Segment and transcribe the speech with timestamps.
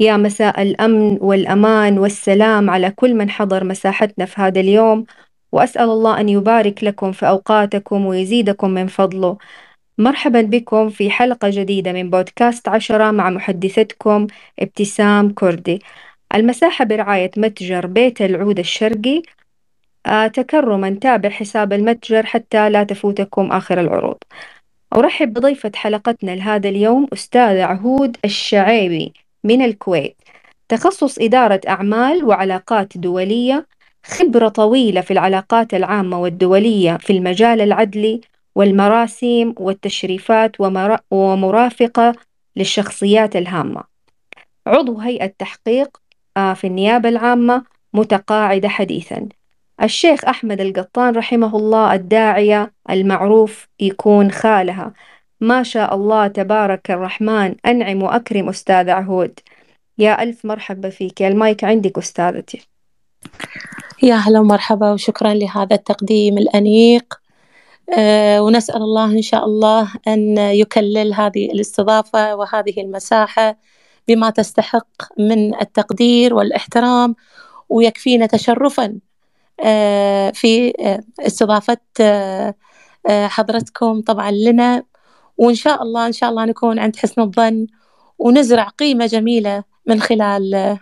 [0.00, 5.04] يا مساء الأمن والأمان والسلام على كل من حضر مساحتنا في هذا اليوم
[5.52, 9.38] وأسأل الله أن يبارك لكم في أوقاتكم ويزيدكم من فضله.
[9.98, 14.26] مرحبا بكم في حلقة جديدة من بودكاست عشرة مع محدثتكم
[14.60, 15.82] ابتسام كردي.
[16.34, 19.22] المساحة برعاية متجر بيت العود الشرقي.
[20.06, 24.18] آه تكرما تابع حساب المتجر حتى لا تفوتكم آخر العروض.
[24.96, 29.23] أرحب بضيفة حلقتنا لهذا اليوم أستاذة عهود الشعيبي.
[29.44, 30.16] من الكويت.
[30.68, 33.66] تخصص إدارة أعمال وعلاقات دولية
[34.06, 38.20] خبرة طويلة في العلاقات العامة والدولية في المجال العدلي
[38.54, 40.52] والمراسيم والتشريفات
[41.10, 42.12] ومرافقة
[42.56, 43.82] للشخصيات الهامة.
[44.66, 45.96] عضو هيئة تحقيق
[46.36, 49.28] آه، في النيابة العامة متقاعدة حديثا.
[49.82, 54.92] الشيخ أحمد القطان رحمه الله الداعية المعروف يكون خالها.
[55.44, 59.40] ما شاء الله تبارك الرحمن أنعم وأكرم أستاذ عهود.
[59.98, 62.66] يا ألف مرحبا فيك المايك عندك أستاذتي.
[64.02, 67.14] يا هلا ومرحبا وشكرا لهذا التقديم الأنيق.
[67.98, 73.58] أه ونسأل الله إن شاء الله أن يكلل هذه الاستضافة وهذه المساحة
[74.08, 77.14] بما تستحق من التقدير والإحترام
[77.68, 78.98] ويكفينا تشرفا
[79.60, 81.78] أه في آه، استضافة
[83.08, 84.93] حضرتكم طبعا لنا.
[85.36, 87.66] وإن شاء الله إن شاء الله نكون عند حسن الظن
[88.18, 90.78] ونزرع قيمة جميلة من خلال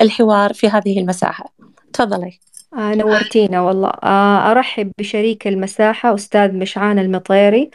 [0.00, 1.54] الحوار في هذه المساحة.
[1.92, 2.38] تفضلي.
[2.74, 3.88] آه نورتينا والله.
[3.88, 7.70] آه أرحب بشريك المساحة أستاذ مشعان المطيري.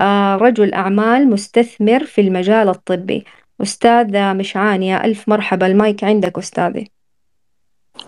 [0.00, 3.24] آه رجل أعمال مستثمر في المجال الطبي.
[3.62, 6.90] أستاذ مشعان يا ألف مرحبا المايك عندك أستاذي.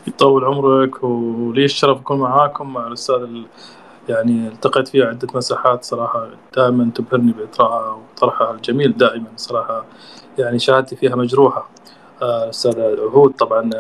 [0.07, 3.27] يطول عمرك ولي الشرف أكون معاكم مع الأستاذ
[4.11, 9.85] يعني التقيت فيها عدة مساحات صراحة دائما تبهرني بإطراءها وطرحها الجميل دائما صراحة.
[10.39, 11.69] يعني شهادتي فيها مجروحة.
[12.23, 13.71] آه، أستاذ عهود طبعا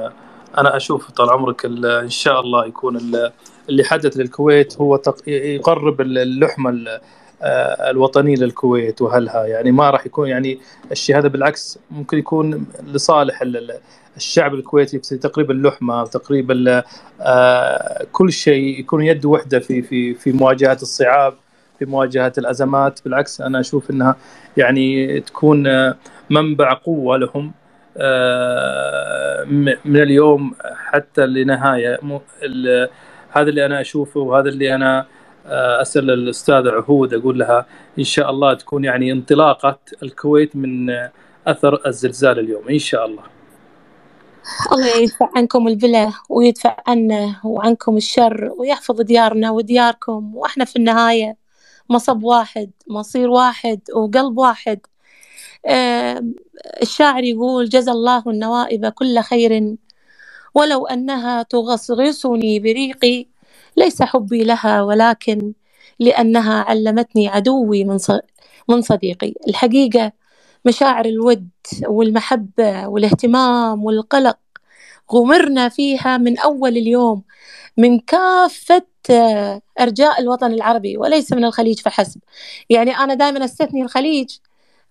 [0.59, 2.97] أنا أشوف طال عمرك إن شاء الله يكون
[3.69, 6.71] اللي حدث للكويت هو يقرب اللحمة
[7.43, 10.59] آه، الوطنية للكويت وأهلها يعني ما راح يكون يعني
[10.93, 13.43] الشيء هذا بالعكس ممكن يكون لصالح
[14.17, 16.83] الشعب الكويتي في تقريب اللحمه تقريبا
[17.21, 21.35] آه، كل شيء يكون يد وحدة في في في مواجهة الصعاب
[21.79, 23.01] في مواجهة الأزمات.
[23.05, 24.17] بالعكس أنا أشوف إنها
[24.57, 25.97] يعني تكون آه،
[26.31, 27.53] منبع قوة لهم
[29.85, 30.55] من اليوم
[30.93, 31.99] حتى لنهاية.
[33.31, 35.07] هذا اللي أنا أشوفه وهذا اللي أنا
[35.51, 37.67] أسأل الأستاذ عهود أقول لها
[37.99, 40.91] إن شاء الله تكون يعني انطلاقة الكويت من
[41.47, 43.23] أثر الزلزال اليوم إن شاء الله.
[44.73, 51.37] الله يدفع عنكم البلاء ويدفع عنا وعنكم الشر ويحفظ ديارنا ودياركم وإحنا في النهاية
[51.91, 54.81] مصب واحد مصير واحد وقلب واحد
[56.83, 59.77] الشاعر يقول جزى الله النوائب كل خير
[60.55, 63.27] ولو أنها تغصغصني بريقي
[63.77, 65.53] ليس حبي لها ولكن
[65.99, 67.99] لأنها علمتني عدوي من
[68.69, 69.35] من صديقي.
[69.49, 70.13] الحقيقة
[70.65, 71.49] مشاعر الود
[71.89, 74.39] والمحبة والاهتمام والقلق
[75.13, 77.23] غمرنا فيها من أول اليوم
[77.77, 78.83] من كافة
[79.81, 82.21] أرجاء الوطن العربي وليس من الخليج فحسب.
[82.71, 84.37] يعني أنا دائما أستثني الخليج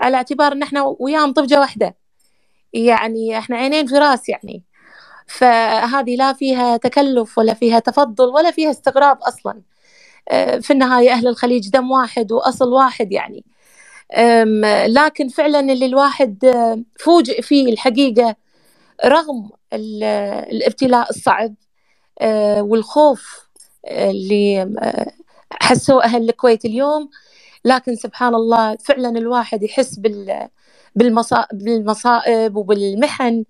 [0.01, 1.95] على اعتبار أن إحنا وياهم طبجة واحدة.
[2.73, 4.63] يعني إحنا عينين في رأس يعني.
[5.29, 9.62] فهذه لا فيها تكلف ولا فيها تفضل ولا فيها استغراب أصلا.
[10.62, 13.44] في النهاية أهل الخليج دم واحد وأصل واحد يعني.
[14.88, 16.45] لكن فعلا اللي الواحد
[17.00, 18.35] فوجئ فيه الحقيقة
[19.06, 21.56] رغم الابتلاء الصعب
[22.22, 23.50] أه، والخوف
[23.88, 24.69] اللي
[25.51, 27.09] حسوه أهل الكويت اليوم.
[27.66, 30.00] لكن سبحان الله فعلا الواحد يحس
[31.62, 33.44] بالمصائب وبالمحن.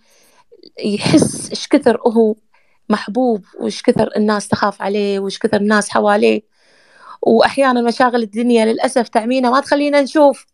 [0.83, 2.35] يحس إيش كثر هو
[2.89, 6.41] محبوب وإيش كثر الناس تخاف عليه وإيش كثر الناس حواليه.
[7.21, 10.45] وأحيانا مشاغل الدنيا للأسف تعمينا ما تخلينا نشوف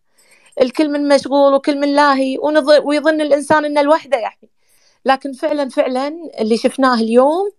[0.62, 2.38] الكل من مشغول وكل من لاهي
[2.84, 4.50] ويظن الإنسان إنه لوحده يعني.
[5.06, 6.08] لكن فعلا فعلا
[6.42, 7.52] اللي شفناه اليوم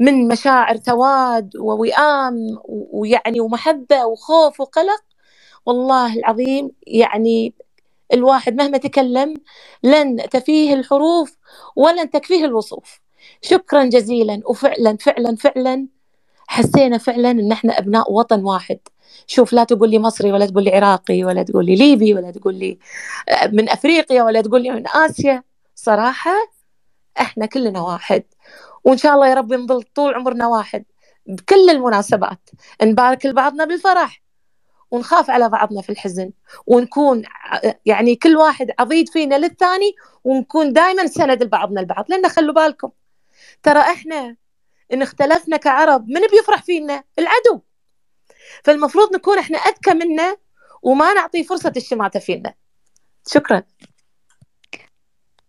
[0.00, 5.02] من مشاعر تواد ووئام ويعني ومحبة وخوف وقلق
[5.66, 7.54] والله العظيم يعني
[8.12, 9.34] الواحد مهما تكلم
[9.82, 11.36] لن تفيه الحروف
[11.76, 13.00] ولن تكفيه الوصوف.
[13.42, 15.88] شكرا جزيلا وفعلا فعلا فعلا
[16.48, 18.78] حسينا فعلا إن إحنا أبناء وطن واحد.
[19.26, 22.54] شوف لا تقول لي مصري ولا تقول لي عراقي ولا تقول لي ليبي ولا تقول
[22.54, 22.78] لي
[23.28, 25.42] آه، من أفريقيا ولا تقول لي من آسيا.
[25.74, 26.32] صراحة
[27.20, 28.24] إحنا كلنا واحد
[28.84, 30.84] وإن شاء الله يا رب نظل طول عمرنا واحد
[31.26, 32.50] بكل المناسبات.
[32.82, 34.22] نبارك لبعضنا بالفرح.
[34.90, 36.30] ونخاف على بعضنا في الحزن
[36.66, 37.22] ونكون
[37.86, 39.94] يعني كل واحد عضيد فينا للثاني
[40.24, 42.90] ونكون دائما سند لبعضنا البعض لأن خلوا بالكم.
[43.62, 44.36] ترى إحنا
[44.92, 47.60] إن اختلفنا كعرب من بيفرح فينا؟ العدو.
[48.64, 50.36] فالمفروض نكون إحنا أذكى منه
[50.82, 52.54] وما نعطي فرصة الشماته فينا
[53.26, 53.62] شكرا.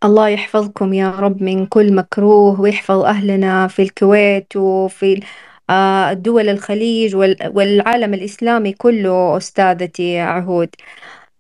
[0.04, 5.24] الله يحفظكم يا رب من كل مكروه ويحفظ أهلنا في الكويت وفي
[6.14, 7.16] دول الخليج
[7.56, 10.70] والعالم الإسلامي كله أستاذتي عهود.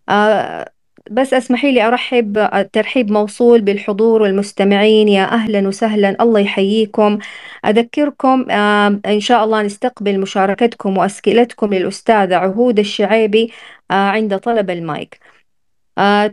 [0.09, 0.69] آه،
[1.11, 5.07] بس اسمحي لي أرحب ترحيب موصول بالحضور والمستمعين.
[5.07, 7.19] يا أهلا وسهلا الله يحييكم.
[7.65, 13.51] أذكركم آه، إن شاء الله نستقبل مشاركتكم وأسئلتكم للأستاذة عهود الشعيبي
[13.91, 15.19] عند طلب المايك.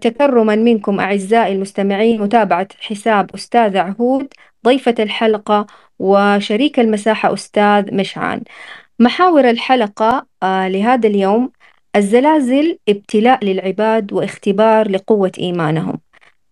[0.01, 4.29] تكرما منكم أعزائي المستمعين متابعة حساب أستاذ عهود.
[4.67, 5.67] ضيفة الحلقة
[5.99, 8.43] وشريك المساحة أستاذ مشعان.
[8.99, 11.53] محاور الحلقة آه، لهذا اليوم
[11.97, 15.99] الزلازل ابتلاء للعباد واختبار لقوة إيمانهم.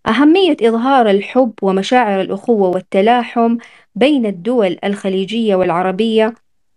[0.07, 3.57] أهمية إظهار الحب ومشاعر الأخوة والتلاحم
[3.95, 6.33] بين الدول الخليجية والعربية.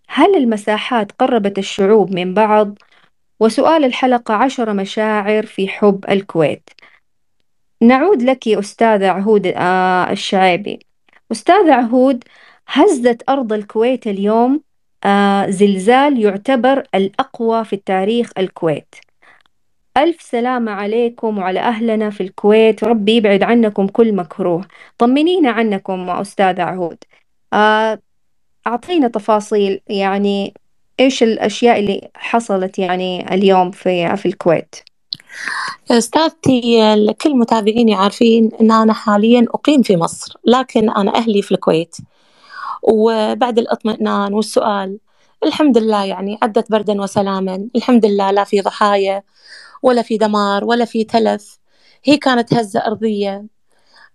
[0.09, 2.79] هل المساحات قربت الشعوب من بعض؟
[3.41, 6.71] وسؤال الحلقة عشر مشاعر في حب الكويت.
[7.83, 10.88] نعود لك أستاذة عهود آه، الشعيبي.
[11.33, 12.25] أستاذ عهود
[12.69, 14.63] هزت أرض الكويت اليوم
[15.05, 18.95] آه زلزال يعتبر الأقوى في التاريخ الكويت.
[19.97, 22.85] ألف سلامة عليكم وعلى أهلنا في الكويت.
[22.85, 24.65] ربي يبعد عنكم كل مكروه.
[24.99, 26.99] طمنينا عنكم أستاذ عهود.
[27.53, 28.01] آه
[28.67, 30.55] أعطينا تفاصيل يعني
[31.01, 34.77] إيش الأشياء اللي حصلت يعني اليوم في في الكويت؟
[35.91, 41.97] أستاذتي كل متابعيني عارفين إن أنا حاليا أقيم في مصر لكن أنا أهلي في الكويت.
[42.83, 44.99] وبعد الاطمئنان والسؤال
[45.45, 47.69] الحمد لله يعني عدت بردا وسلاما.
[47.77, 49.23] الحمد لله لا في ضحايا
[49.83, 51.59] ولا في دمار ولا في تلف.
[52.05, 53.47] هي كانت هزة أرضية.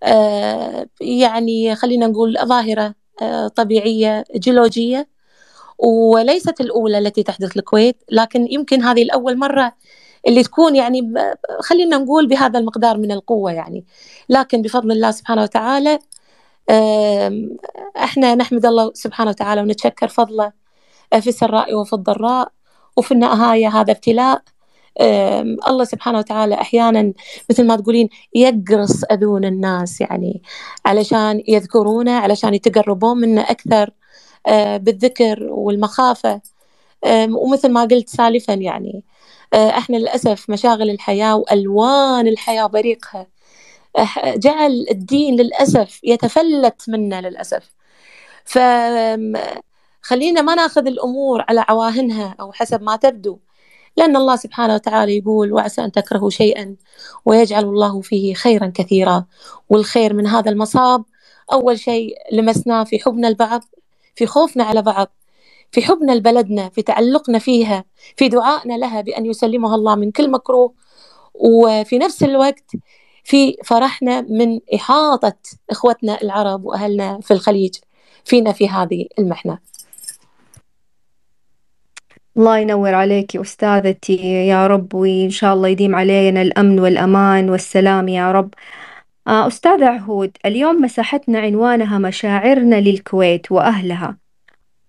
[0.03, 5.07] آه يعني خلينا نقول ظاهرة آه طبيعية جيولوجية.
[5.79, 9.73] وليست الأولى التي تحدث الكويت لكن يمكن هذه الأول مرة
[10.27, 11.13] اللي تكون يعني
[11.59, 13.85] خلينا نقول بهذا المقدار من القوة يعني.
[14.29, 15.99] لكن بفضل الله سبحانه وتعالى
[17.97, 20.51] إحنا نحمد الله سبحانه وتعالى ونتشكر فضله
[21.21, 22.51] في السراء وفي الضراء
[22.97, 24.41] وفي النهاية هذا ابتلاء.
[25.67, 27.13] الله سبحانه وتعالى أحيانا
[27.49, 30.41] مثل ما تقولين يقرص أذون الناس يعني
[30.85, 33.89] علشان يذكرونه علشان يتقربون منا أكثر
[34.47, 36.41] أه، بالذكر والمخافة.
[37.31, 39.03] ومثل ما قلت سالفا يعني
[39.53, 43.27] إحنا للأسف مشاغل الحياة وألوان الحياة بريقها.
[44.25, 47.69] جعل الدين للأسف يتفلت منا للأسف.
[48.45, 53.39] فخلينا ما ناخذ الأمور على عواهنها أو حسب ما تبدو
[53.97, 56.75] لأن الله سبحانه وتعالى يقول وعسى أن تكرهوا شيئا
[57.25, 59.25] ويجعل الله فيه خيرا كثيرا
[59.69, 61.05] والخير من هذا المصاب
[61.51, 63.63] أول شيء لمسناه في حبنا البعض
[64.15, 65.07] في خوفنا على بعض.
[65.73, 67.85] في حبنا لبلدنا في تعلقنا فيها
[68.17, 70.73] في دعائنا لها بأن يسلمها الله من كل مكروه.
[71.33, 72.71] وفي نفس الوقت
[73.23, 75.33] في فرحنا من إحاطة
[75.69, 77.75] إخوتنا العرب وأهلنا في الخليج
[78.25, 79.59] فينا في هذه المحنة.
[82.37, 88.31] الله ينور عليك أستاذتي يا رب وإن شاء الله يديم علينا الأمن والأمان والسلام يا
[88.31, 88.53] رب.
[89.27, 94.22] آه، أستاذ عهود اليوم مساحتنا عنوانها مشاعرنا للكويت وأهلها.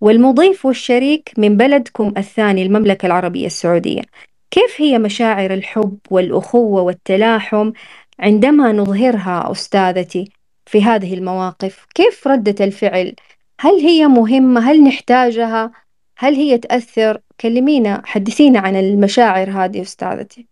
[0.04, 4.02] والمضيف والشريك من بلدكم الثاني المملكة العربية السعودية.
[4.50, 7.72] كيف هي مشاعر الحب والأخوة والتلاحم
[8.18, 10.28] عندما نظهرها أستاذتي
[10.66, 13.14] في هذه المواقف؟ كيف ردة الفعل؟
[13.60, 15.70] هل هي مهمة؟ هل نحتاجها؟
[16.18, 20.46] هل هي تأثر؟ كلمينا حدثينا عن المشاعر هذه أستاذتي.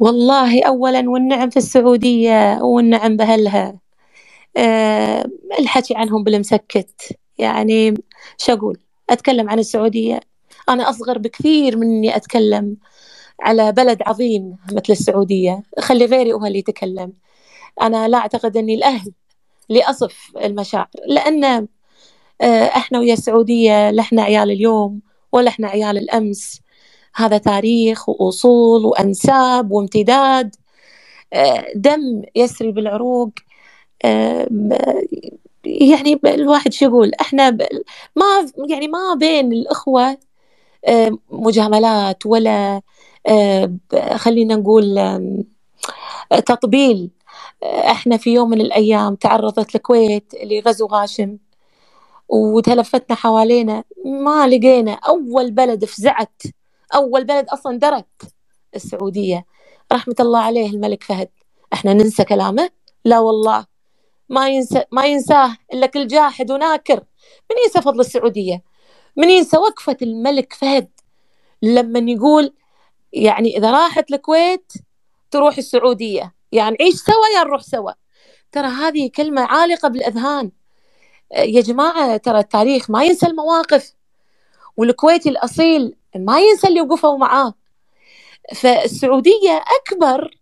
[0.00, 3.78] والله أولا والنعم في السعودية والنعم بأهلها.
[4.56, 5.24] أه
[5.58, 7.18] الحكي عنهم بالمسكت.
[7.38, 7.94] يعني
[8.38, 8.78] شو أقول؟
[9.10, 10.20] أتكلم عن السعودية.
[10.68, 12.76] أنا أصغر بكثير من إني أتكلم
[13.40, 15.62] على بلد عظيم مثل السعودية.
[15.78, 17.12] خلي غيري هو اللي يتكلم.
[17.82, 19.12] أنا لا أعتقد أني الأهل
[19.68, 21.68] لأصف المشاعر لأن
[22.40, 25.00] آه، إحنا ويا السعودية لا إحنا عيال اليوم
[25.32, 26.60] ولا إحنا عيال الأمس.
[27.14, 30.56] هذا تاريخ وأصول وأنساب وامتداد.
[31.32, 33.30] آه، دم يسري بالعروق.
[34.04, 34.48] آه،
[35.64, 37.50] يعني الواحد شو يقول؟ إحنا
[38.16, 38.26] ما
[38.68, 40.18] يعني ما بين الإخوة
[41.30, 42.82] مجاملات ولا
[44.14, 44.98] خلينا نقول
[46.30, 47.10] تطبيل.
[47.64, 51.36] إحنا في يوم من الأيام تعرضت الكويت لغزو غاشم
[52.28, 56.42] وتلفتنا حوالينا ما لقينا أول بلد فزعت
[56.94, 58.22] أول بلد أصلا درت
[58.76, 59.46] السعودية.
[59.92, 61.28] رحمة الله عليه الملك فهد.
[61.72, 62.70] إحنا ننسى كلامه؟
[63.04, 63.64] لا والله.
[64.28, 66.96] ما ينسى ما ينساه إلا كل جاحد وناكر.
[67.50, 68.62] من ينسى فضل السعودية؟
[69.16, 70.88] من ينسى وقفة الملك فهد؟
[71.62, 72.54] لما يقول
[73.12, 74.72] يعني إذا راحت الكويت
[75.30, 76.34] تروح السعودية.
[76.52, 77.92] يعني عيش سوا يا نروح سوا.
[78.52, 80.50] ترى هذه كلمة عالقة بالأذهان.
[81.36, 83.94] يا جماعة ترى التاريخ ما ينسى المواقف.
[84.76, 87.54] والكويتي الأصيل ما ينسى اللي وقفوا معاه.
[88.54, 90.38] فالسعودية أكبر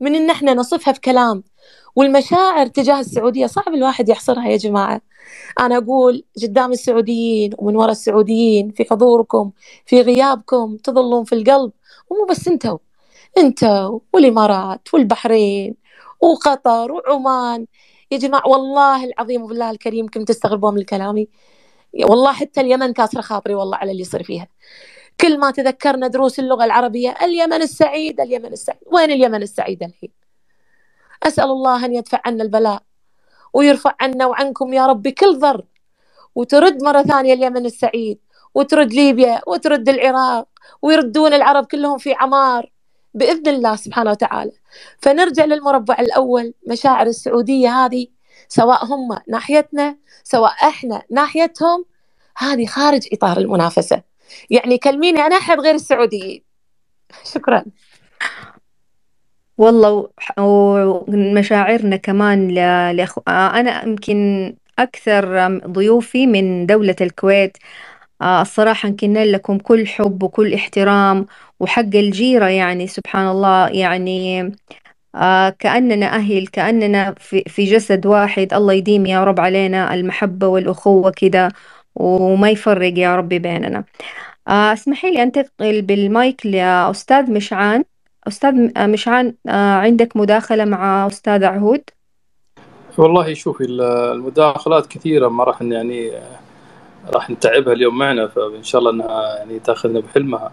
[0.00, 1.44] من إن إحنا نصفها في كلام
[1.96, 5.00] والمشاعر تجاه السعودية صعب الواحد يحصرها يا جماعة.
[5.60, 9.50] أنا أقول قدام السعوديين ومن وراء السعوديين في حضوركم
[9.86, 11.72] في غيابكم تظلون في القلب.
[12.10, 12.78] ومو بس أنتوا
[13.38, 15.74] أنتوا والإمارات والبحرين
[16.20, 17.66] وقطر وعمان.
[18.10, 21.28] يا جماعة والله العظيم وبالله الكريم يمكن تستغربون من كلامي.
[22.04, 24.48] والله حتى اليمن كاسره خاطري والله على اللي يصير فيها.
[25.20, 28.80] كل ما تذكرنا دروس اللغة العربية اليمن السعيد اليمن السعيد.
[28.92, 30.25] وين اليمن السعيدة الحين؟
[31.22, 32.82] أسأل الله أن يدفع عنا البلاء
[33.54, 35.64] ويرفع عنا وعنكم يا رب كل ضر.
[36.34, 38.18] وترد مرة ثانية اليمن السعيد
[38.54, 40.48] وترد ليبيا وترد العراق
[40.82, 42.72] ويردون العرب كلهم في عمار.
[43.14, 44.52] بإذن الله سبحانه وتعالى.
[44.98, 48.06] فنرجع للمربع الأول مشاعر السعودية هذه
[48.48, 51.84] سواء هم ناحيتنا سواء إحنا ناحيتهم
[52.36, 54.02] هذه خارج إطار المنافسة.
[54.50, 56.44] يعني كلميني أنا أحد غير السعوديين.
[57.24, 57.64] شكرا.
[59.58, 60.08] والله
[60.38, 62.48] ومشاعرنا كمان
[62.96, 63.20] لأخو...
[63.28, 67.56] أنا يمكن أكثر ضيوفي من دولة الكويت.
[68.22, 71.26] الصراحة نكن لكم كل حب وكل احترام
[71.60, 74.52] وحق الجيرة يعني سبحان الله يعني
[75.58, 78.54] كأننا أهل كأننا في, في جسد واحد.
[78.54, 81.48] الله يديم يا رب علينا المحبة والأخوة كده
[81.94, 83.84] وما يفرق يا رب بيننا.
[84.48, 87.84] اسمحي لي أنتقل بالمايك لأستاذ مشعان.
[88.28, 91.82] أستاذ مشعان عندك مداخلة مع أستاذ عهود؟
[92.98, 96.12] والله شوفي المداخلات كثيرة ما راح يعني
[97.14, 100.52] راح نتعبها اليوم معنا فإن شاء الله أنها يعني تأخذنا بحلمها.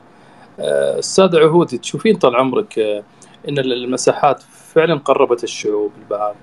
[0.99, 2.79] أستاذ عهود تشوفين طال عمرك
[3.49, 6.35] أن المساحات فعلا قربت الشعوب لبعض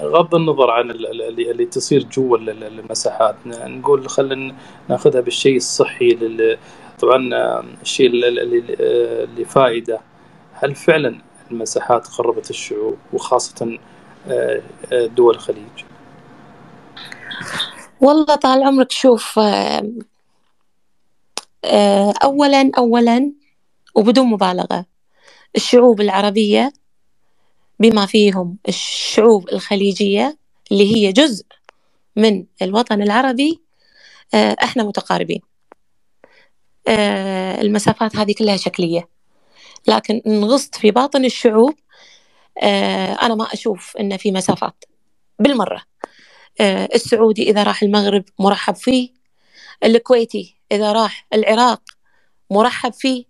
[0.00, 3.36] غض النظر عن اللي, اللي تصير جوا المساحات.
[3.46, 4.54] نقول خلينا
[4.88, 6.18] ناخذها بالشيء الصحي
[7.00, 7.18] طبعا
[7.82, 10.00] الشيء اللي فائدة.
[10.52, 11.20] هل فعلا
[11.50, 13.78] المساحات قربت الشعوب وخاصة
[14.92, 15.84] دول الخليج؟
[18.00, 19.40] والله طال عمرك شوف
[22.24, 23.32] اولا اولا
[23.94, 24.86] وبدون مبالغة
[25.56, 26.72] الشعوب العربية
[27.80, 30.36] بما فيهم الشعوب الخليجية
[30.72, 31.46] اللي هي جزء
[32.16, 33.60] من الوطن العربي
[34.34, 35.40] إحنا متقاربين.
[36.88, 39.08] المسافات هذه كلها شكلية.
[39.88, 41.74] لكن إن غصت في باطن الشعوب
[43.22, 44.84] أنا ما أشوف إن في مسافات.
[45.38, 45.82] بالمرة
[46.60, 49.10] السعودي إذا راح المغرب مرحب فيه
[49.84, 51.82] الكويتي إذا راح العراق
[52.50, 53.24] مرحب فيه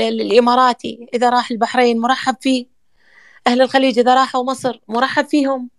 [0.00, 2.66] الإماراتي إذا راح البحرين مرحب فيه
[3.46, 5.70] أهل الخليج إذا راحوا مصر مرحب فيهم.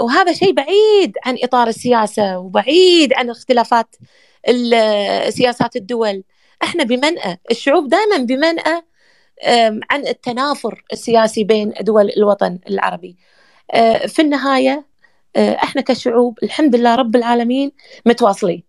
[0.00, 3.96] وهذا شيء بعيد عن إطار السياسة وبعيد عن اختلافات
[5.28, 6.22] سياسات الدول.
[6.62, 8.82] إحنا بمنأى الشعوب دائما بمنأى
[9.90, 13.16] عن التنافر السياسي بين دول الوطن العربي.
[14.06, 14.86] في النهاية
[15.36, 17.72] إحنا كشعوب الحمد لله رب العالمين
[18.06, 18.62] متواصلين.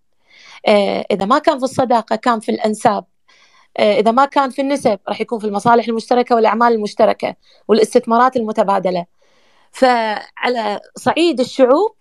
[1.11, 3.05] إذا ما كان في الصداقة كان في الأنساب.
[3.79, 7.35] إذا ما كان في النسب راح يكون في المصالح المشتركة والأعمال المشتركة
[7.67, 9.05] والإستثمارات المتبادلة.
[9.71, 11.95] فعلى صعيد الشعوب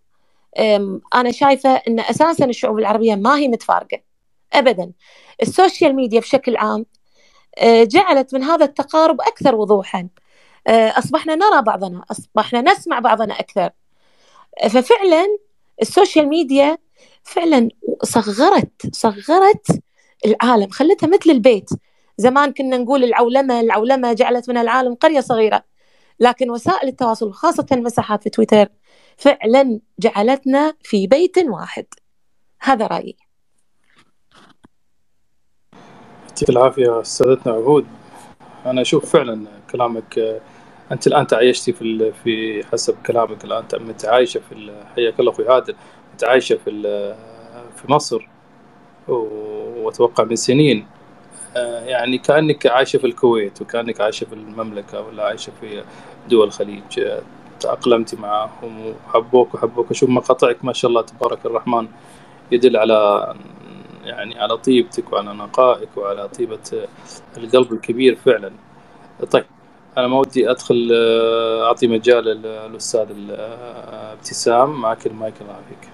[1.14, 3.98] أنا شايفة إن أساسا الشعوب العربية ما هي متفارقة.
[4.52, 4.92] ابدا.
[5.42, 6.86] السوشيال ميديا بشكل عام
[7.64, 10.08] جعلت من هذا التقارب أكثر وضوحا.
[10.68, 13.70] أصبحنا نرى بعضنا أصبحنا نسمع بعضنا أكثر.
[14.70, 15.38] ففعلا
[15.82, 16.78] ال social media
[17.22, 17.68] فعلا
[18.02, 19.66] صغرت صغرت
[20.26, 20.70] العالم.
[20.70, 21.70] خلتها مثل البيت.
[22.16, 25.64] زمان كنا نقول العولمة العولمة جعلت من العالم قرية صغيرة.
[26.20, 28.68] لكن وسائل التواصل خاصة المساحات في تويتر
[29.20, 31.86] فعلا جعلتنا في بيت واحد.
[32.60, 33.16] هذا رأيي.
[36.28, 37.86] يعطيك العافية أستاذتنا عهود
[38.66, 40.40] أنا أشوف فعلا كلامك
[40.92, 45.76] أنت الآن تعايشتي في في حسب كلامك الآن أنت عايشة في حياك الله أخوي عادل
[46.12, 46.70] أنت عايشة في
[47.76, 48.28] في مصر
[49.08, 50.86] وأتوقع من سنين.
[51.84, 55.84] يعني كأنك عايشة في الكويت وكأنك عايشة في المملكة ولا عايشة في
[56.28, 57.00] دول الخليج.
[57.60, 59.90] تأقلمتي معهم وحبوك وحبوك.
[59.90, 61.88] أشوف مقاطعك ما شاء الله تبارك الرحمن
[62.52, 63.34] يدل على
[64.04, 66.86] يعني على طيبتك وعلى نقائك وعلى طيبة
[67.36, 68.50] القلب الكبير فعلا.
[69.30, 69.44] طيب
[69.98, 73.08] أنا ما ودي أدخل آه، أعطي مجال للأستاذ
[74.12, 74.80] ابتسام.
[74.80, 75.88] معك المايك الله يعافيك.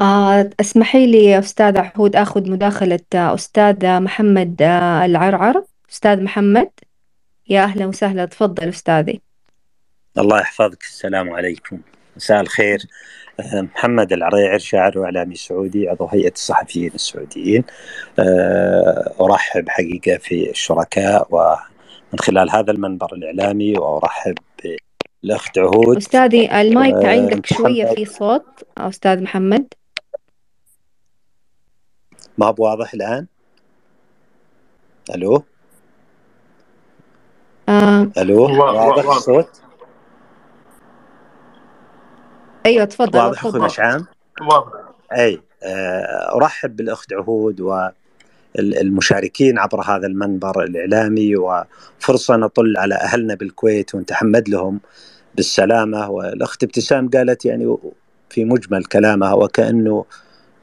[0.00, 5.64] آه اسمحي لي أستاذ عهود أخذ مداخلة أستاذ محمد آه العرعر.
[5.90, 6.70] أستاذ محمد
[7.48, 8.24] يا أهلا وسهلا.
[8.24, 9.20] تفضل أستاذي.
[10.20, 10.82] الله يحفظك.
[10.82, 11.78] السلام عليكم.
[12.16, 12.86] مساء الخير.
[13.40, 17.64] آه، محمد العريعر شاعر وإعلامي سعودي عضو هيئة الصحفيين السعوديين.
[18.18, 24.34] آه، أرحب حقيقة في الشركاء ومن خلال هذا المنبر الإعلامي وأرحب
[25.22, 25.96] بالأخت عهود.
[25.96, 28.46] أستاذي المايك آه، عندك شوية في صوت.
[28.78, 29.66] أستاذ محمد.
[32.38, 33.26] ما هو واضح الآن؟
[35.14, 35.44] ألو؟
[37.68, 38.10] آه.
[38.18, 39.62] ألو؟ واضح الصوت؟
[42.66, 44.04] أيوه تفضل واضح أخوي مشعان
[44.40, 44.72] واضح.
[45.12, 47.60] أي آه، أرحب بالأخت عهود
[48.58, 54.80] والمشاركين عبر هذا المنبر الإعلامي وفرصة نطل على أهلنا بالكويت ونتحمد لهم
[55.34, 56.10] بالسلامة.
[56.10, 57.76] والأخت ابتسام قالت يعني
[58.30, 60.04] في مجمل كلامها وكأنه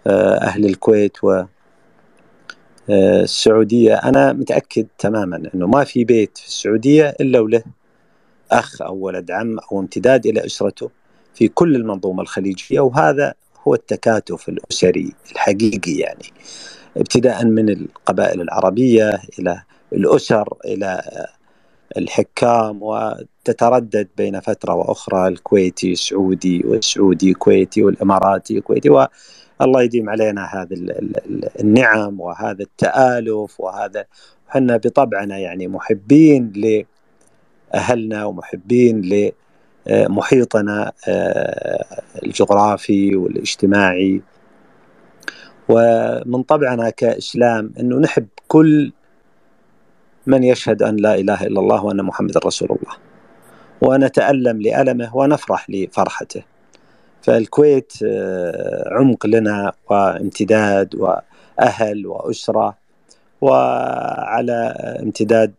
[0.07, 1.43] آه، أهل الكويت و
[2.89, 3.95] آه، السعودية.
[3.95, 7.63] أنا متأكد تماما إنه ما في بيت في السعودية إلا وله
[8.51, 10.89] أخ أو ولد عم أو امتداد إلى أسرته.
[11.37, 13.33] في كل المنظومة الخليجية وهذا
[13.67, 16.33] هو التكاتف الأسري الحقيقي يعني
[16.97, 19.61] ابتداء من القبائل العربية إلى
[19.93, 21.01] الأسر إلى
[21.97, 30.75] الحكام وتتردد بين فترة وأخرى الكويتي سعودي والسعودي كويتي والإماراتي كويتي والله يديم علينا هذه
[31.59, 34.05] النعم وهذا التآلف وهذا
[34.49, 36.53] إحنا بطبعنا يعني محبين
[37.73, 39.31] لأهلنا ومحبين ل
[39.89, 41.85] محيطنا آه،
[42.23, 44.21] الجغرافي والاجتماعي.
[45.69, 48.91] ومن طبعنا كإسلام إنه نحب كل
[50.27, 52.95] من يشهد أن لا إله إلا الله وأن محمد رسول الله.
[53.81, 56.43] ونتألم لألمه ونفرح لفرحته.
[57.21, 62.86] فالكويت آه، عمق لنا وامتداد وأهل وأسرة.
[63.41, 64.73] وعلى
[65.03, 65.53] امتداد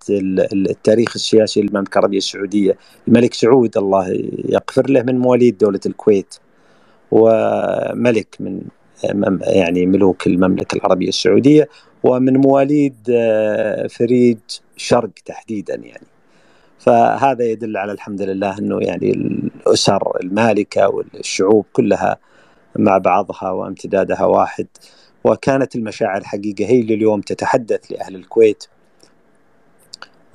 [0.53, 2.77] التاريخ السياسي للمملكة العربية السعودية،
[3.09, 6.35] الملك سعود الله يغفر له من مواليد دولة الكويت
[7.11, 8.61] وملك من
[9.41, 11.69] يعني ملوك المملكة العربية السعودية
[12.03, 14.39] ومن مواليد آه، فريج
[14.77, 16.07] شرق تحديدا يعني.
[16.79, 22.17] فهذا يدل على الحمد لله إنه يعني الأسر المالكة والشعوب كلها
[22.77, 24.67] مع بعضها وامتدادها واحد.
[25.25, 28.65] وكانت المشاعر حقيقة هي اللي اليوم تتحدث لأهل الكويت.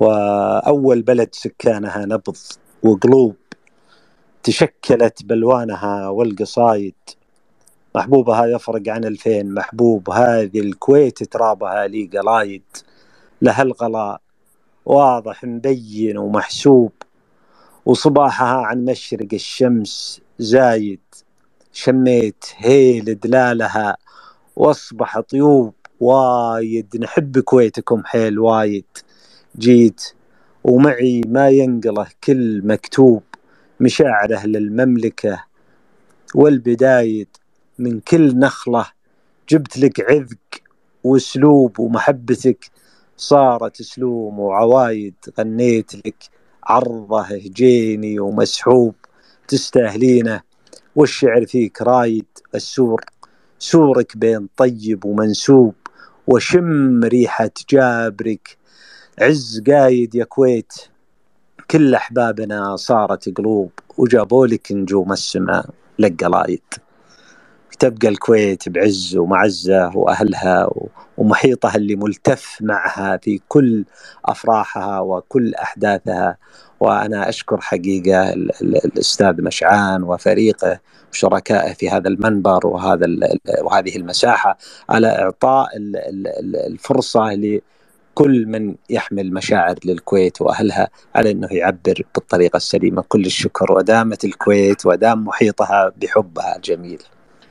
[0.00, 2.36] وأول بلد سكانها نبض
[2.82, 3.36] وقلوب
[4.42, 6.94] تشكلت بلوانها والقصايد.
[7.94, 9.54] محبوبها يفرق عن الفين.
[9.54, 12.62] محبوب هذه الكويت ترابها لي قلايد.
[13.42, 14.20] لها الغلاء
[14.86, 16.92] واضح مبين ومحسوب.
[17.86, 21.00] وصباحها عن مشرق الشمس زايد.
[21.76, 23.96] شميت هيل دلالها
[24.56, 26.96] واصبح طيوب وايد.
[27.00, 28.84] نحب كويتكم حيل وايد.
[29.58, 30.02] جيت
[30.64, 33.22] ومعي ما ينقله كل مكتوب
[33.80, 35.44] مشاعره للمملكة
[36.34, 37.28] والبدايد
[37.78, 38.86] من كل نخلة.
[39.48, 40.62] جبت لك عذق
[41.04, 42.70] واسلوب ومحبتك
[43.16, 45.14] صارت اسلوم وعوايد.
[45.38, 46.16] غنيت لك
[46.64, 48.94] عرضه هجيني ومسحوب
[49.48, 50.53] تستاهلينه.
[50.96, 53.04] والشعر فيك رايد السور
[53.58, 55.74] سورك بين طيب ومنسوب
[56.26, 58.56] وشم ريحة جابرك.
[59.20, 60.72] عز قايد يا كويت
[61.70, 65.66] كل أحبابنا صارت قلوب وجابوا لك نجوم السماء
[65.98, 66.62] لقلايد
[67.78, 70.70] تبقى الكويت بعز ومعزة وأهلها
[71.18, 73.84] ومحيطها اللي ملتف معها في كل
[74.24, 76.36] أفراحها وكل أحداثها.
[76.84, 80.80] وأنا أشكر حقيقة الأستاذ مشعان وفريقه
[81.12, 83.06] وشركائه في هذا المنبر وهذا
[83.62, 84.58] وهذه المساحة
[84.90, 85.68] على إعطاء
[86.66, 93.04] الفرصة لكل من يحمل مشاعر للكويت وأهلها على إنه يعبر بالطريقة السليمة.
[93.08, 93.72] كل الشكر.
[93.72, 97.02] ودامت الكويت ودام محيطها بحبها الجميل.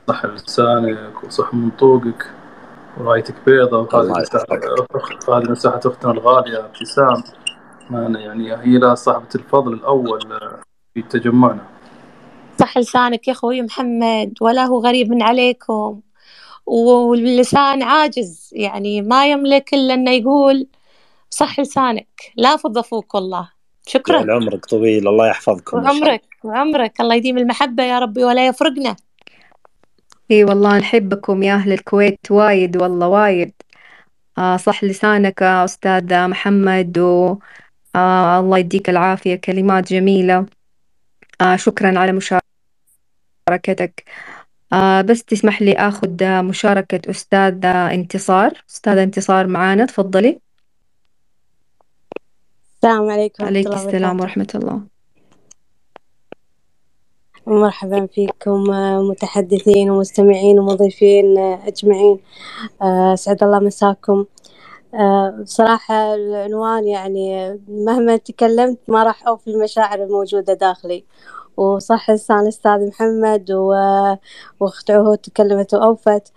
[0.08, 2.26] صح لسانك وصح منطوقك
[2.98, 4.46] ورايتك بيضة وهذه مساحة
[5.28, 6.58] هذه مساحة أختنا الغالية.
[6.58, 7.43] ابتسام.
[7.90, 10.20] يعني هي لها صاحبة الفضل الأول
[10.94, 11.66] في تجمعنا.
[12.58, 16.00] صح لسانك يا أخوي محمد ولا هو غريب من عليكم.
[16.66, 20.66] واللسان عاجز يعني ما يملك إلا أنه يقول
[21.30, 22.08] صح لسانك.
[22.36, 23.48] لا فوق والله.
[23.86, 24.32] شكرا.
[24.32, 25.08] عمرك طويل.
[25.08, 25.76] الله يحفظكم.
[25.76, 27.00] وعمرك وعمرك.
[27.00, 28.96] الله يديم المحبة يا ربي ولا يفرقنا.
[30.30, 33.52] إي والله نحبكم يا أهل الكويت وايد والله وايد.
[34.38, 37.36] آه صح لسانك أستاذ محمد و
[37.96, 40.46] آه الله يديك العافية كلمات جميلة.
[41.40, 42.12] آه شكرا على
[43.48, 44.04] مشاركتك.
[44.72, 48.64] آه بس تسمح لي آخذ مشاركة أستاذ انتصار.
[48.70, 50.40] أستاذ انتصار معانا تفضلي.
[52.76, 54.80] السلام عليكم عليك السلام ورحمة الله.
[57.46, 58.64] مرحبا فيكم
[59.10, 62.18] متحدثين ومستمعين ومضيفين أجمعين.
[62.82, 64.24] أسعد الله مساكم.
[65.42, 71.04] بصراحة العنوان يعني مهما تكلمت ما راح أوفي المشاعر الموجودة داخلي.
[71.56, 73.50] وصح لسان الأستاذ محمد
[74.60, 76.32] وأخت عهود تكلمت وأوفت.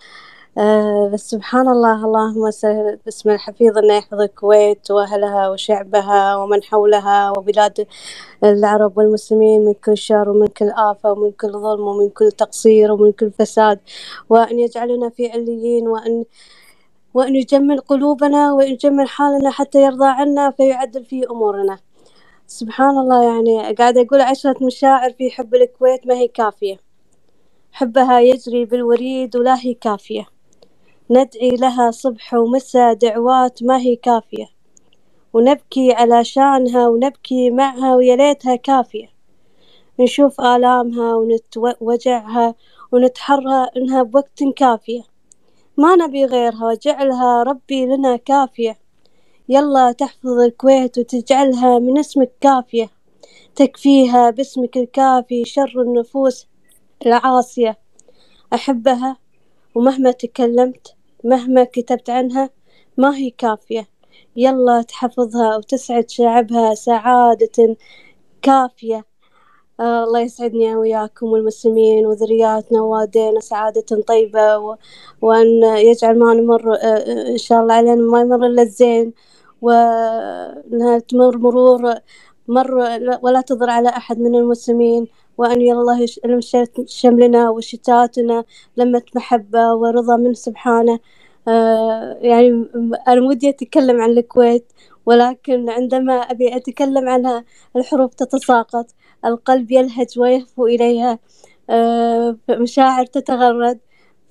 [0.57, 2.51] آه بس سبحان الله اللهم
[3.05, 7.87] باسم الحفيظ أنه يحفظ الكويت وأهلها وشعبها ومن حولها وبلاد
[8.43, 13.11] العرب والمسلمين من كل شر ومن كل آفة ومن كل ظلم ومن كل تقصير ومن
[13.11, 13.79] كل فساد.
[14.29, 16.25] وأن يجعلنا في عليين وأن
[17.17, 21.79] وأن يجمل قلوبنا ويجمل حالنا حتى يرضى عنا فيعدل في أمورنا.
[22.47, 26.77] سبحان الله يعني قاعدة أقول عشرة مشاعر في حب الكويت ما هي كافية.
[27.71, 30.25] حبها يجري بالوريد ولا هي كافية.
[31.09, 34.45] ندعي لها صبح ومساء دعوات ما هي كافية.
[35.33, 39.09] ونبكي على شانها ونبكي معها ويا ليتها كافية.
[39.99, 42.55] نشوف آلامها ونتوجعها
[42.91, 45.16] ونتحرى إنها بوقت كافية.
[45.77, 48.77] ما نبي غيرها وجعلها ربي لنا كافية.
[49.49, 52.89] يلا تحفظ الكويت وتجعلها من اسمك كافية.
[53.55, 56.47] تكفيها باسمك الكافي شر النفوس
[57.05, 57.77] العاصية.
[58.53, 59.17] أحبها
[59.75, 62.49] ومهما تكلمت مهما كتبت عنها
[62.97, 63.87] ما هي كافية.
[64.35, 67.77] يلا تحفظها وتسعد شعبها سعادة
[68.41, 69.05] كافية.
[69.79, 74.75] آه الله يسعدني وياكم والمسلمين وذرياتنا ووالدينا سعادة طيبة و...
[75.21, 79.13] وأن يجعل ما نمر آه إن شاء الله علينا ما يمر إلا الزين.
[79.61, 81.93] وأنها تمر مرور
[82.47, 82.75] مر
[83.23, 85.07] ولا تضر على أحد من المسلمين.
[85.37, 86.39] وأن الله يلم
[86.87, 88.45] شملنا وشتاتنا
[88.77, 90.99] لمة محبة ورضا من سبحانه.
[91.47, 92.65] آه يعني
[93.07, 94.73] أنا ودي أتكلم عن الكويت
[95.05, 98.87] ولكن عندما أبي أتكلم عنها الحروف تتساقط.
[99.25, 101.19] القلب يلهج ويهفو إليها
[101.69, 103.79] آه مشاعر تتغرد.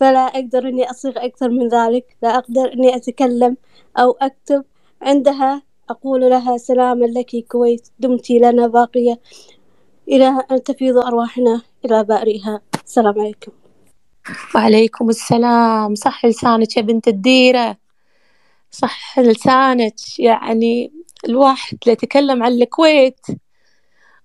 [0.01, 2.17] فلا أقدر إني أصيغ أكثر من ذلك.
[2.23, 3.57] لا أقدر إني أتكلم
[3.99, 4.65] أو أكتب.
[5.03, 9.21] عندها أقول لها سلاما لك كويت دمت لنا باقية.
[10.09, 12.61] إلى أن تفيض أرواحنا إلى بارئها.
[12.85, 13.53] السلام عليكم.
[14.55, 15.95] وعليكم السلام.
[15.95, 17.77] صح لسانك يا بنت الديرة.
[18.71, 20.19] صح لسانك.
[20.19, 20.93] يعني
[21.29, 23.21] الواحد يتكلم عن الكويت.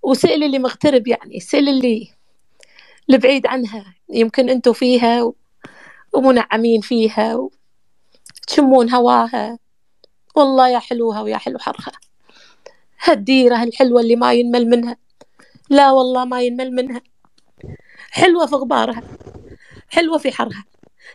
[0.03, 2.11] وسئل اللي مغترب يعني سئل اللي
[3.07, 3.95] اللي بعيد عنها.
[4.09, 5.33] يمكن أنتوا فيها
[6.13, 9.59] ومنعمين فيها وتشمون هواها.
[10.35, 11.91] والله يا حلوها ويا حلو حرها.
[13.03, 14.97] هالديرة الحلوة اللي ما ينمل منها.
[15.69, 17.01] لا والله ما ينمل منها.
[18.11, 19.03] حلوة في غبارها.
[19.89, 20.63] حلوة في حرها.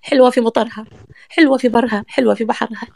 [0.02, 0.86] حلوة في مطرها.
[1.28, 2.04] حلوة في برها.
[2.08, 2.86] حلوة في بحرها.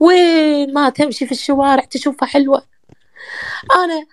[0.00, 2.66] وين ما تمشي في الشوارع تشوفها حلوة.
[3.76, 4.06] أنا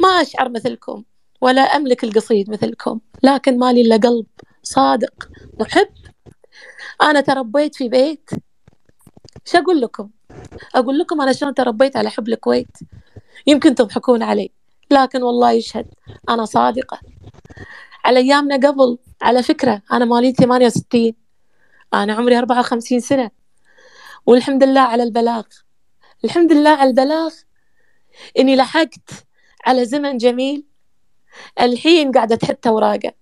[0.00, 1.04] ما أشعر مثلكم
[1.40, 4.26] ولا أملك القصيد مثلكم لكن مالي إلا قلب
[4.62, 5.28] صادق
[5.60, 5.88] محب.
[7.02, 8.30] أنا تربيت في بيت.
[9.44, 10.10] شو أقول لكم؟
[10.74, 12.76] أقول لكم أنا شلون تربيت على حب الكويت؟
[13.46, 14.50] يمكن تضحكون علي
[14.90, 15.86] لكن والله يشهد
[16.28, 17.00] أنا صادقة.
[18.04, 21.12] على أيامنا قبل على فكرة أنا مواليد 68
[21.94, 23.30] أنا عمري 54 سنة.
[24.26, 25.42] والحمد لله على البلاغ.
[26.24, 27.34] الحمد لله على البلاغ.
[28.38, 29.26] إني لحقت
[29.64, 30.64] على زمن جميل.
[31.60, 33.12] الحين قاعدة تحت أوراقه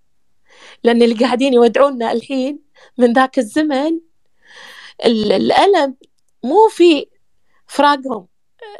[0.84, 2.58] لأن اللي قاعدين يودعونا الحين
[2.98, 4.00] من ذاك الزمن
[5.04, 5.96] الألم
[6.44, 7.06] مو في
[7.66, 8.26] فراقهم.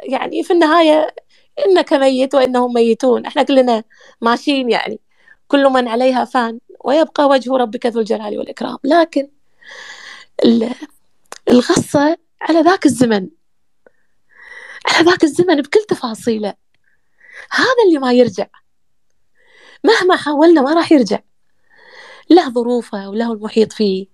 [0.03, 1.15] يعني في النهاية
[1.67, 3.27] إنك ميت وإنهم ميتون.
[3.27, 3.85] إحنا كلنا
[4.21, 5.01] ماشيين يعني.
[5.49, 6.61] كل من عليها فان.
[6.85, 8.79] ويبقى وجه ربك ذو الجلال والإكرام.
[8.85, 9.31] لكن
[11.51, 13.29] الغصة على ذاك الزمن.
[14.87, 16.55] على ذاك الزمن بكل تفاصيله.
[17.51, 18.47] هذا اللي ما يرجع.
[19.85, 21.19] مهما حاولنا ما راح يرجع.
[22.31, 24.07] له ظروفه وله المحيط فيه.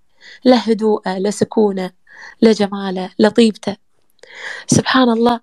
[0.45, 1.91] له هدوءه له سكونه
[2.41, 3.77] له جماله له طيبته.
[4.67, 5.39] سبحان الله.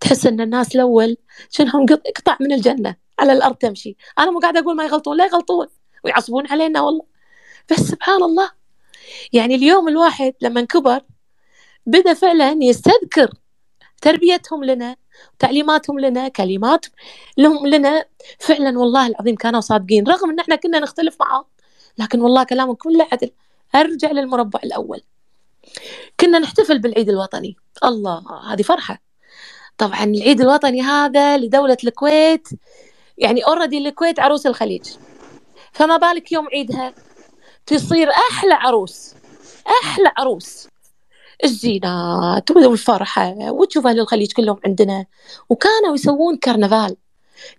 [0.00, 1.16] تحس إن الناس الأول
[1.50, 2.96] شنهم قطع من الجنة.
[3.18, 3.96] على الأرض تمشي.
[4.18, 5.16] أنا مو قاعدة أقول ما يغلطون.
[5.16, 5.66] لا يغلطون.
[6.04, 7.06] ويعصبون علينا والله.
[7.70, 8.50] بس سبحان الله.
[9.32, 11.00] يعني اليوم الواحد لما كبر
[11.86, 13.30] بدأ فعلا يستذكر
[14.02, 14.96] تربيتهم لنا.
[15.38, 16.86] تعليماتهم لنا كلمات
[17.38, 18.04] لهم لنا.
[18.38, 21.44] فعلا والله العظيم كانوا صادقين رغم إن إحنا كنا نختلف معهم
[21.98, 23.30] لكن والله كلامهم كله عدل.
[23.74, 25.00] أرجع للمربع الأول.
[26.20, 27.56] كنا نحتفل بالعيد الوطني.
[27.84, 29.02] الله هذه فرحة.
[29.78, 32.48] طبعا العيد الوطني هذا لدولة الكويت
[33.18, 34.86] يعني اوريدي الكويت عروس الخليج.
[35.72, 36.94] فما بالك يوم عيدها؟
[37.66, 39.14] تصير أحلى عروس
[39.82, 40.68] أحلى عروس.
[41.44, 45.06] الزينات والفرحة وتشوف أهل الخليج كلهم عندنا.
[45.48, 46.96] وكانوا يسوون كرنفال.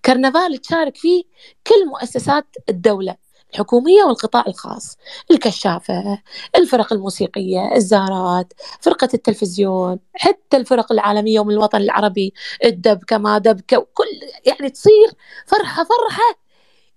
[0.06, 1.24] كرنفال تشارك فيه
[1.68, 3.16] كل مؤسسات الدولة
[3.54, 4.98] الحكومية والقطاع الخاص
[5.32, 6.22] الكشافة
[6.56, 12.34] الفرق الموسيقية الزارات فرقة التلفزيون حتى الفرق العالمية ومن الوطن العربي
[12.66, 14.06] الدبكة ما دبكة وكل
[14.46, 15.08] يعني تصير
[15.48, 16.40] فرحة فرحة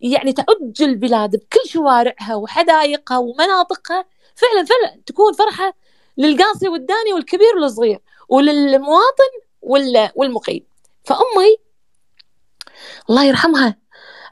[0.01, 4.05] يعني تعج البلاد بكل شوارعها وحدائقها ومناطقها.
[4.35, 5.75] فعلا فعلا تكون فرحة
[6.21, 9.33] للقاصي والداني والكبير والصغير وللمواطن
[10.17, 10.67] والمقيم.
[11.05, 11.57] فأمي
[13.11, 13.77] الله يرحمها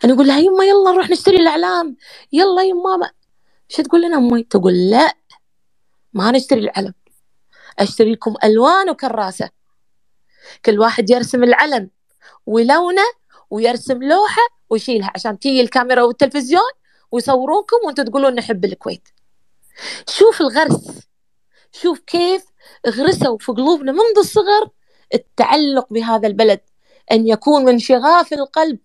[0.04, 1.96] أنا أقول لها يما يلا نروح نشتري الأعلام
[2.32, 3.10] يلا يما
[3.68, 5.14] شو تقول لنا أمي؟ تقول لا
[6.12, 6.94] ما نشتري العلم
[7.78, 9.50] أشتري لكم ألوان وكراسة.
[10.64, 11.90] كل واحد يرسم العلم
[12.46, 13.02] ولونه
[13.50, 16.70] ويرسم لوحة ويشيلها عشان تيجي الكاميرا والتلفزيون
[17.12, 19.08] ويصورونكم وأنتم تقولون نحب الكويت.
[20.08, 21.07] شوف الغرس
[21.72, 22.44] شوف كيف
[22.88, 24.70] غرسوا في قلوبنا منذ الصغر
[25.14, 26.60] التعلق بهذا البلد
[27.12, 28.78] أن يكون من شغاف القلب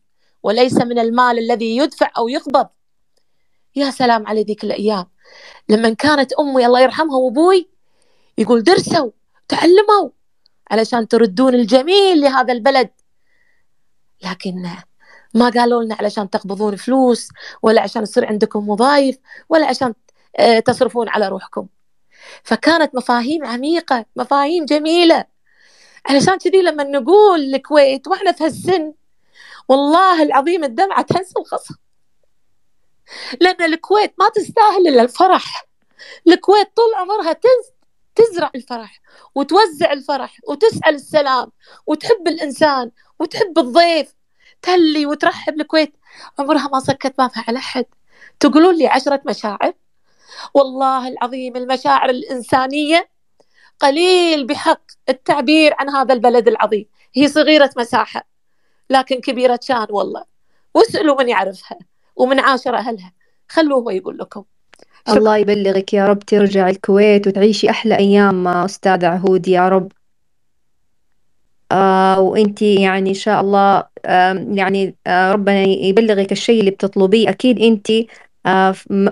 [0.44, 2.68] وليس من المال الذي يدفع أو يقبض.
[3.76, 5.06] يا سلام على ذيك الأيام.
[5.70, 7.70] لما كانت أمي الله يرحمها وأبوي
[8.38, 9.12] يقول درسوا
[9.48, 10.10] تعلموا
[10.72, 12.90] علشان تردون الجميل لهذا البلد.
[14.24, 14.70] لكن
[15.34, 17.30] ما قالوا لنا علشان تقبضون فلوس
[17.62, 19.18] ولا عشان يصير عندكم وظائف
[19.50, 19.94] ولا عشان
[20.40, 21.68] آه، تصرفون على روحكم.
[22.44, 25.26] فكانت مفاهيم عميقة مفاهيم جميلة.
[26.06, 28.94] علشان كذي لما نقول الكويت وإحنا في هالسن
[29.70, 31.76] والله العظيم الدمعة تهز الخصم
[33.42, 35.66] لأن الكويت ما تستاهل إلا الفرح.
[36.28, 37.74] الكويت طول عمرها تز
[38.16, 39.02] تزرع الفرح
[39.36, 41.52] وتوزع الفرح وتسأل السلام
[41.88, 44.16] وتحب الإنسان وتحب الضيف.
[44.62, 45.94] تهلي وترحب الكويت.
[46.40, 47.86] عمرها ما سكت بابها على أحد.
[48.40, 49.74] تقولون لي عشرة مشاعر؟
[50.54, 53.10] والله العظيم المشاعر الإنسانية
[53.80, 56.86] قليل بحق التعبير عن هذا البلد العظيم.
[57.14, 58.28] هي صغيرة مساحة
[58.90, 60.24] لكن كبيرة شان والله.
[60.74, 61.78] واسألوا من يعرفها
[62.16, 63.14] ومن عاشر أهلها.
[63.50, 64.44] خلوه هو يقول لكم.
[65.08, 65.18] شكرا.
[65.18, 69.92] الله يبلغك يا رب ترجع الكويت وتعيشي أحلى أيام أستاذ عهود يا رب.
[71.72, 77.30] آه وانتي يعني إن شاء الله آه يعني آه ربنا يبلغك الشيء اللي بتطلبيه.
[77.30, 78.33] أكيد انتي آه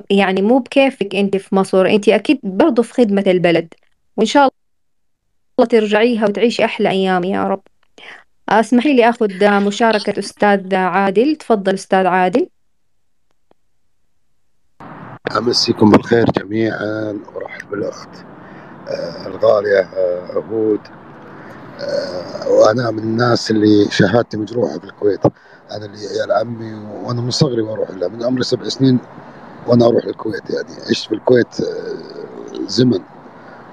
[0.10, 3.74] يعني مو بكيفك انتي في مصر انتي أكيد برضو في خدمة البلد.
[4.18, 4.50] وإن شاء
[5.60, 7.62] الله ترجعيها وتعيشي أحلى أيام يا رب.
[8.50, 11.36] اسمحي لي أخذ مشاركة أستاذ عادل.
[11.36, 12.50] تفضل أستاذ عادل.
[15.38, 18.10] أمسيكم بالخير جميعا وأرحب بالأخت
[18.90, 20.80] آه الغالية آه عهود
[21.82, 25.26] آه وأنا من الناس اللي شهادتي مجروحة في الكويت
[25.72, 29.00] أنا اللي عيال عمي وأنا من صغري وأروح لها من عمري سبع سنين
[29.68, 30.82] وأنا أروح الكويت يعني.
[30.90, 33.00] عشت في الكويت آه زمن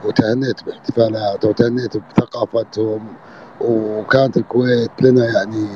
[0.05, 3.07] وتهنيت باحتفالات وتهنيت بثقافتهم
[3.61, 5.67] وكانت الكويت لنا يعني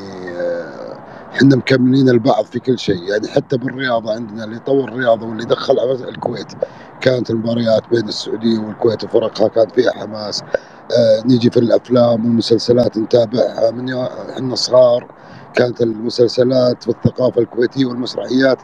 [0.40, 0.98] آه،
[1.32, 3.02] إحنا مكملين البعض في كل شيء.
[3.02, 5.74] يعني حتى بالرياضة عندنا اللي طور الرياضة واللي دخل
[6.08, 6.52] الكويت
[7.00, 10.42] كانت المباريات بين السعودية والكويت وفرقها كان فيها حماس.
[10.98, 13.70] آه نيجي في الأفلام والمسلسلات نتابعها.
[13.70, 13.94] من
[14.30, 15.06] إحنا صغار
[15.54, 18.58] كانت المسلسلات والثقافة الكويتية والمسرحيات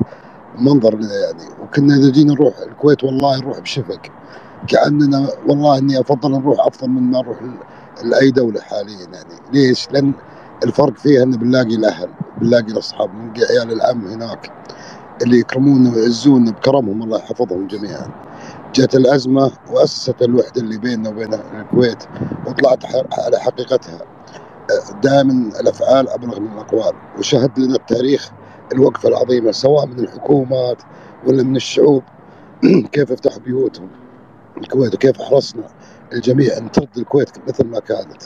[0.54, 1.44] منظر يعني.
[1.62, 4.00] وكنا إذا جينا نروح الكويت والله نروح بشفق.
[4.68, 7.38] كأننا والله إني أفضل نروح أفضل من ما نروح
[8.04, 9.34] لأي دولة حاليا يعني.
[9.52, 10.12] ليش؟ لأن
[10.64, 12.08] الفرق فيها ان بنلاقي الأهل
[12.40, 14.50] بنلاقي الأصحاب بنلاقي عيال العم هناك
[15.22, 17.02] اللي يكرمونا ويعزونا بكرمهم.
[17.02, 18.10] الله يحفظهم جميعا.
[18.74, 22.02] جت الأزمة وأسست الوحدة اللي بيننا وبين الكويت
[22.46, 23.98] وطلعت على حقيقتها.
[25.02, 26.92] دائما الأفعال أبلغ من الأقوال.
[27.18, 28.30] وشهد لنا التاريخ
[28.72, 30.82] الوقفة العظيمة سواء من الحكومات
[31.26, 32.02] ولا من الشعوب
[32.92, 33.88] كيف فتحوا بيوتهم؟
[34.58, 35.62] الكويت وكيف حرصنا
[36.12, 38.22] الجميع أن ترد الكويت مثل ما كانت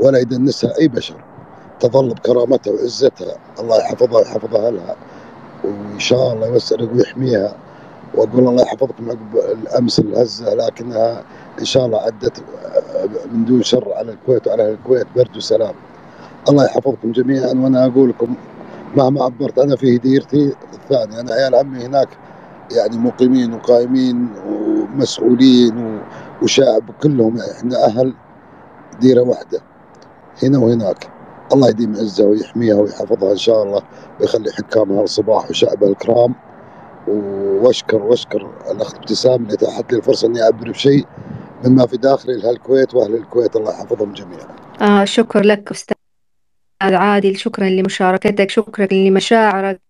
[0.00, 1.24] ولا يدنسها أي بشر
[1.80, 4.96] تظل بكرامتها وعزتها الله يحفظها ويحفظ أهلها
[5.64, 7.56] وإن شاء الله يوسع ويحميها
[8.14, 11.24] وأقول الله يحفظكم عقب الأمس الهزة لكنها
[11.60, 12.42] إن شاء الله عدت
[13.32, 15.74] من دون شر على الكويت وعلى أهل الكويت برد وسلام.
[16.48, 18.34] الله يحفظكم جميعا وأنا أقول لكم
[18.96, 22.08] مهما عبرت أنا في هديرتي الثانية أنا عيال عمي هناك
[22.76, 26.00] يعني مقيمين وقائمين ومسؤولين
[26.42, 28.14] وشعب كلهم إحنا أهل
[29.00, 29.60] ديرة واحدة
[30.42, 31.10] هنا وهناك.
[31.52, 33.82] الله يديم عزها ويحميها ويحفظها إن شاء الله
[34.20, 36.34] ويخلي حكامها الصباح وشعبها الكرام.
[37.62, 41.06] واشكر وأشكر الأخت ابتسام اللي اتاحت لي الفرصة إني أعبر بشيء
[41.64, 44.46] مما في داخلي لاهل الكويت وأهل الكويت الله يحفظهم جميعا.
[44.82, 45.96] آه شكر لك أستاذ.
[46.82, 49.80] عادل شكرا لمشاركتك شكرا لمشاعرك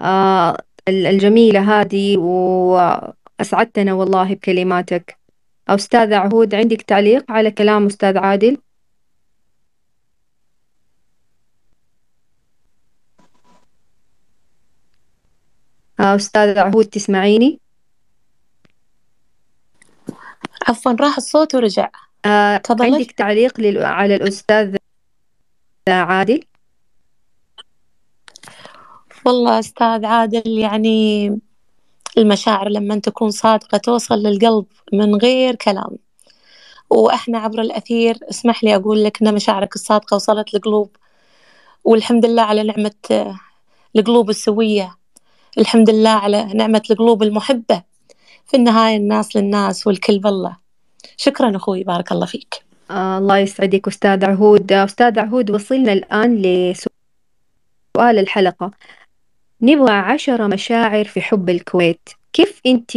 [0.00, 0.56] آه
[0.88, 5.18] الجميلة هذه وأسعدتنا والله بكلماتك
[5.68, 8.58] أستاذ عهود عندك تعليق على كلام أستاذ عادل؟
[16.00, 17.60] آه، أستاذ عهود تسمعيني؟
[20.68, 21.88] عفوا راح الصوت ورجع
[22.24, 22.62] آه.
[22.70, 23.84] عندك تعليق لل...
[23.84, 24.76] على الأستاذ
[25.88, 26.40] عادل؟
[29.26, 31.28] والله أستاذ عادل يعني
[32.18, 35.98] المشاعر لما تكون صادقة توصل للقلب من غير كلام.
[36.90, 40.96] وإحنا عبر الأثير اسمح لي أقول لك إن مشاعرك الصادقة وصلت القلوب
[41.84, 43.36] والحمد لله على نعمة
[43.96, 44.96] القلوب السوية.
[45.58, 47.82] الحمد لله على نعمة القلوب المحبة.
[48.46, 50.56] في النهاية الناس للناس والكل بالله.
[51.16, 52.61] شكرا أخوي بارك الله فيك.
[52.90, 54.72] آه الله يسعدك أستاذ عهود.
[54.72, 56.88] آه، أستاذ عهود وصلنا الآن لسؤال
[58.18, 58.70] الحلقة.
[59.62, 62.08] نبغى عشرة مشاعر في حب الكويت.
[62.32, 62.90] كيف أنت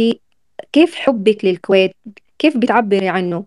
[0.72, 1.94] كيف حبك للكويت؟
[2.38, 3.44] كيف بتعبري عنه؟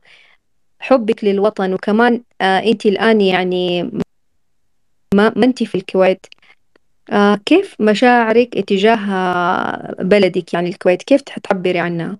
[0.79, 3.83] حبك للوطن وكمان آه أنت الآن يعني
[5.13, 6.25] ما, ما أنت في الكويت.
[7.45, 8.97] كيف مشاعرك اتجاه
[9.99, 12.17] بلدك يعني الكويت؟ كيف تعبري عنها؟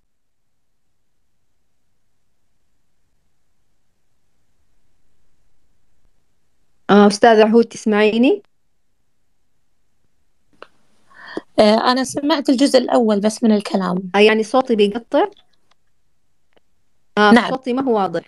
[6.89, 8.43] أستاذ عهود تسمعيني؟
[11.60, 14.12] آه، أنا سمعت الجزء الأول بس من الكلام.
[14.15, 15.28] آه يعني صوتي بيقطع؟
[17.17, 17.49] آه نعم.
[17.49, 18.21] صوتي ما هو واضح.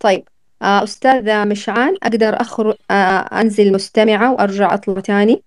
[0.00, 0.28] طيب
[0.62, 2.94] آه أستاذة مشعان أقدر أخرج آه
[3.40, 5.42] أنزل مستمعة وأرجع أطلع تاني؟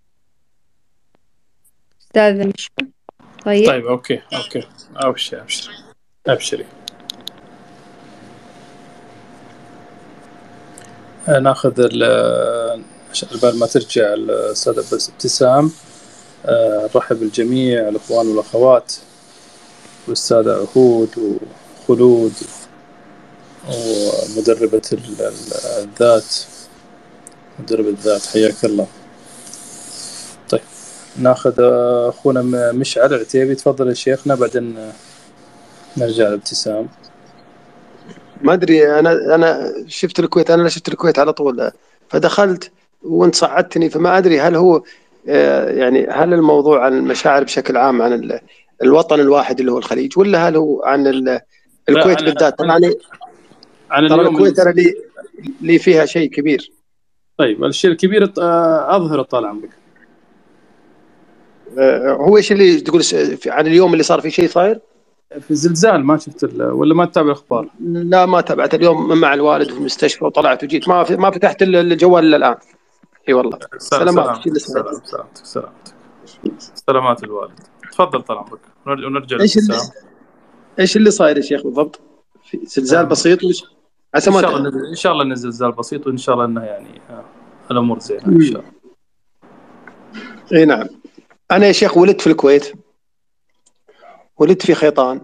[2.02, 2.92] أستاذة مشعان
[3.46, 4.68] طيب, طيب okay okay.
[4.96, 5.74] ابشري ابشري
[6.28, 6.66] أبشري.
[11.28, 15.72] ناخذ بال ما ترجع الأستاذة ابتسام.
[16.46, 18.94] آه، نرحب بالجميع الإخوان والأخوات
[20.08, 21.10] والاستاذ عهود
[21.88, 22.34] وخلود
[25.22, 26.36] ال- الذات.
[27.60, 28.88] مدربة الذات حياك الله.
[30.50, 30.62] طيب
[31.18, 31.54] ناخذ
[32.10, 34.92] أخونا مشعل العتيبي تفضل يا شيخنا بعدين
[35.98, 36.88] نرجع لابتسام.
[38.42, 41.72] ما أدري أنا أنا شفت الكويت أنا شفت الكويت على طول.
[42.10, 42.72] فدخلت
[43.04, 44.84] وانت صعدتني فما أدري هل هو
[45.30, 48.40] آه، يعني هل الموضوع عن المشاعر بشكل عام عن ال-
[48.84, 51.40] الوطن الواحد اللي هو الخليج ولا هل هو عن ال-
[51.90, 52.96] الكويت بالذات؟ طبعا يعني
[53.92, 54.94] عن ترى الكويت أنا لي
[55.62, 56.72] لي فيها شيء كبير.
[57.38, 59.70] طيب الشيء الكبير آه، أظهر طال عمرك
[61.78, 63.02] آه، هو إيش اللي تقول
[63.48, 64.80] عن اليوم اللي صار في شيء صاير؟
[65.40, 68.74] في الزلزال ما شفت ال- ولا ما تتابع الأخبار؟ لا ما تابعت.
[68.74, 70.90] اليوم مع الوالد في المستشفى وطلعت وجيت.
[70.90, 72.56] ما في ما فتحت ال- الجوال الا الآن.
[73.30, 73.60] إي والله.
[73.78, 74.42] سلامات.
[74.44, 75.94] شو اللي سلام سمعت؟ سلامتك سلامتك.
[76.88, 77.60] سلامات الوالد.
[77.92, 78.60] تفضل طال عمرك.
[78.88, 79.78] ونرجع إيش اللي
[80.80, 82.00] إيش اللي صاير يا شيخ بالضبط؟
[82.44, 83.10] في زلزال آه.
[83.10, 83.64] بسيط وش
[84.16, 86.46] عسى إن ما شاء ت- الله إن شاء الله نزل زلزال بسيط وإن شاء الله
[86.46, 87.24] إنه يعني آه،
[87.72, 88.72] الأمور زينة إن شاء الله.
[90.54, 90.88] إي نعم.
[91.52, 92.74] أنا يا شيخ ولدت في الكويت.
[94.38, 95.22] ولدت في خيطان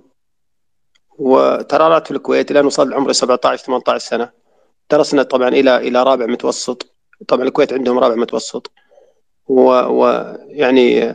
[1.18, 4.30] وترعرعت في الكويت لين وصل عمري 17 18 سنة.
[4.92, 6.96] درسنا طبعا إلى إلى رابع متوسط.
[7.28, 8.72] طبعا الكويت عندهم رابع متوسط.
[9.48, 11.10] ويعني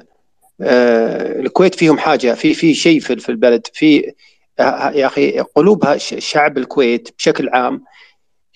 [0.60, 3.66] آه الكويت فيهم حاجة في في شيء في في البلد.
[3.72, 4.14] في
[4.58, 7.84] يا أخي قلوبها شعب الكويت بشكل عام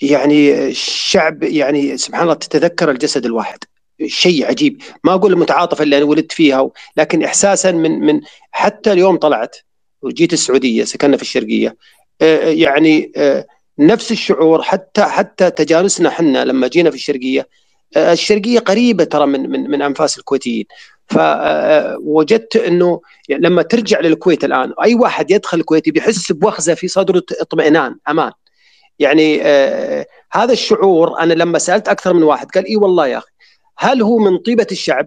[0.02, 3.58] يعني الشعب يعني سبحان الله تتذكر الجسد الواحد.
[4.06, 4.82] شيء عجيب.
[5.04, 9.56] ما أقول المتعاطفه اللي أنا ولدت فيها لكن احساسا من من حتى اليوم طلعت
[10.02, 11.76] وجيت السعودية سكننا في الشرقية.
[12.22, 13.46] آه، يعني آه،
[13.78, 17.48] نفس الشعور حتى حتى تجانسنا إحنا لما جينا في الشرقية.
[17.96, 20.64] آه، الشرقية قريبة ترى من من من أنفاس الكويتيين.
[21.06, 27.96] فوجدت إنه لما ترجع للكويت الآن أي واحد يدخل الكويت بيحس بوخزة في صدره اطمئنان
[28.08, 28.32] أمان.
[28.98, 33.31] يعني آه هذا الشعور أنا لما سألت أكثر من واحد قال إي والله يا أخي
[33.78, 35.06] هل هو من طيبة الشعب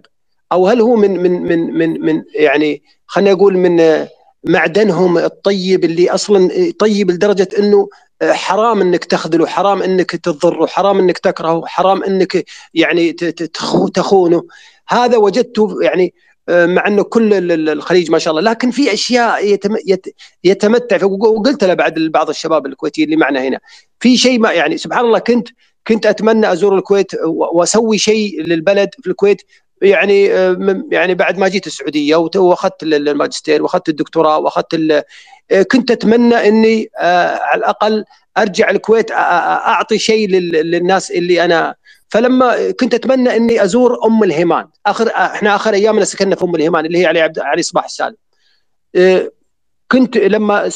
[0.52, 4.06] أو هل هو من من من من, من يعني خلينا نقول من
[4.44, 7.88] معدنهم الطيب اللي أصلا طيب لدرجة إنه
[8.22, 12.44] حرام إنك تخذله حرام إنك تضره حرام إنك تكرهه حرام إنك
[12.74, 14.42] يعني تخونه
[14.88, 16.14] هذا وجدته يعني
[16.48, 20.14] آه، مع إنه كل ال- ال- الخليج ما شاء الله لكن في أشياء يتم يت-
[20.44, 21.04] يتمتع.
[21.04, 23.58] وقلت له بعد بعض الشباب الكويتيين اللي معنا هنا
[24.00, 25.48] في شيء ما يعني سبحان الله كنت
[25.88, 29.42] كنت أتمنى أزور الكويت وأسوي شيء للبلد في الكويت.
[29.82, 30.24] يعني
[30.92, 35.04] يعني بعد ما جيت السعودية وأخذت الماجستير وأخذت الدكتوراه وأخذت
[35.70, 38.04] كنت أتمنى إني على الأقل
[38.38, 41.74] أرجع الكويت أعطي شيء للناس اللي أنا.
[42.08, 44.66] فلما كنت أتمنى إني أزور أم الهيمان.
[44.86, 48.16] آخر إحنا آخر أيامنا سكننا في أم الهيمان اللي هي علي عبد علي صباح السالم.
[49.92, 50.70] كنت لما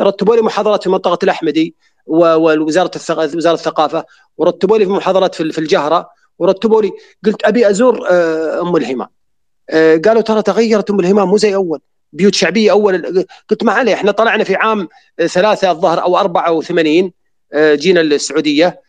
[0.00, 1.74] رتبوا لي محاضرات في منطقة الأحمدي.
[2.06, 2.90] ووزارة
[3.36, 4.04] وزارة الثقافة
[4.36, 6.90] ورتبوا لي في محاضرات في الجهرة ورتبوا لي
[7.24, 8.08] قلت أبي أزور
[8.60, 9.08] أم الهيمان
[10.04, 11.80] قالوا ترى تغيرت أم الهيمان مو زي أول.
[12.12, 13.24] بيوت شعبية أول.
[13.50, 14.88] قلت ما عليه إحنا طلعنا في عام
[15.26, 17.12] ثلاثة الظهر أو 84
[17.54, 18.80] جينا السعوديه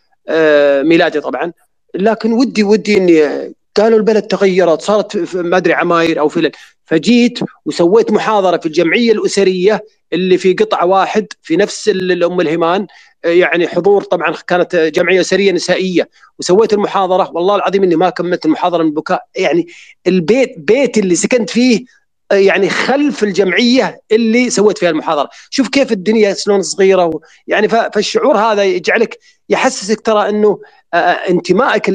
[0.81, 1.53] ميلادي طبعا.
[1.95, 6.51] لكن ودي ودي إني قالوا البلد تغيرت صارت ما أدري عماير أو فلل.
[6.85, 9.83] فجيت وسويت محاضرة في الجمعية الأسرية
[10.13, 12.87] اللي في قطعه واحد في نفس الام الهيمان.
[13.23, 16.09] يعني حضور طبعا كانت جمعية أسرية نسائية.
[16.39, 17.31] وسويت المحاضرة.
[17.33, 19.67] والله العظيم إني ما كملت المحاضرة من البكاء يعني
[20.07, 21.85] البيت بيت اللي سكنت فيه
[22.31, 27.05] يعني خلف الجمعية اللي سويت فيها المحاضرة، شوف كيف الدنيا شلون صغيرة.
[27.05, 27.19] و...
[27.47, 30.59] يعني فالشعور هذا يجعلك يحسسك ترى إنه
[31.29, 31.89] انتمائك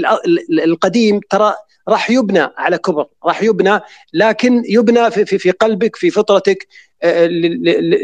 [0.64, 1.54] القديم ترى
[1.88, 3.80] راح يبنى على كبر، راح يبنى
[4.12, 6.68] لكن يبنى في, في, في قلبك في فطرتك.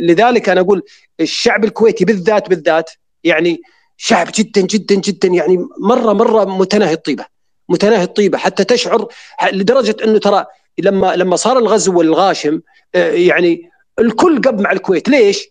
[0.03, 0.83] لذلك أنا أقول
[1.21, 2.91] الشعب الكويتي بالذات بالذات
[3.25, 3.61] يعني
[3.97, 7.25] شعب جدا جدا جدا يعني مرة مرة متناهي الطيبة
[7.69, 8.39] متناهي الطيبة.
[8.39, 9.09] حتى تشعر
[9.53, 10.45] لدرجة إنه ترى
[10.79, 12.61] لما لما صار الغزو الغاشم
[12.95, 15.09] يعني الكل قب مع الكويت.
[15.09, 15.49] ليش؟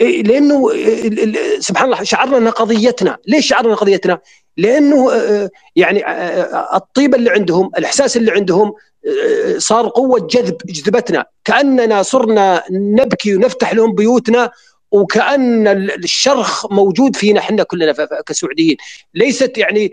[0.00, 0.70] لأنه
[1.58, 4.18] سبحان الله شعرنا انها قضيتنا، ليش شعرنا قضيتنا؟
[4.56, 5.10] لأنه
[5.76, 6.04] يعني
[6.76, 8.74] الطيبه اللي عندهم، الاحساس اللي عندهم
[9.58, 14.50] صار قوة جذب جذبتنا، كأننا صرنا نبكي ونفتح لهم بيوتنا
[14.94, 17.92] وكأن الشرخ موجود فينا إحنا كلنا
[18.26, 18.76] كسعوديين.
[19.14, 19.92] ليست يعني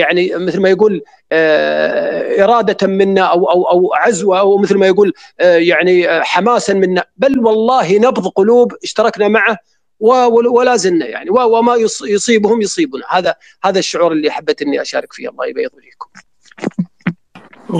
[0.00, 1.02] يعني مثل ما يقول
[1.32, 7.04] إرادة منا أو أو أو عزوة أو مثل ما يقول يعني حماسا منا.
[7.16, 9.58] بل والله نبض قلوب اشتركنا معه
[10.00, 11.30] ولا زلنا يعني.
[11.30, 11.74] وما
[12.06, 13.04] يصيبهم يصيبنا.
[13.10, 15.28] هذا هذا الشعور اللي حبيت إني أشارك فيه.
[15.28, 16.10] الله يبيض وجهكم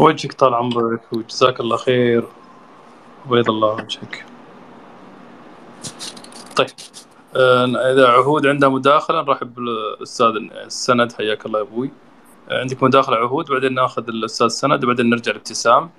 [0.05, 2.25] وجهك طال عمرك وجزاك الله خير.
[3.27, 4.25] وبيض الله وجهك.
[6.57, 6.69] طيب.
[7.93, 10.27] إذا عهود عندها مداخلة نرحب بالأستاذ
[10.67, 11.13] السند.
[11.13, 11.91] حياك الله يا أبوي.
[12.51, 15.91] عندك مداخلة عهود بعدين ناخذ الأستاذ سند وبعدين نرجع لابتسام.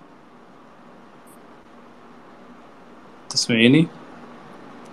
[3.30, 3.88] تسمعيني؟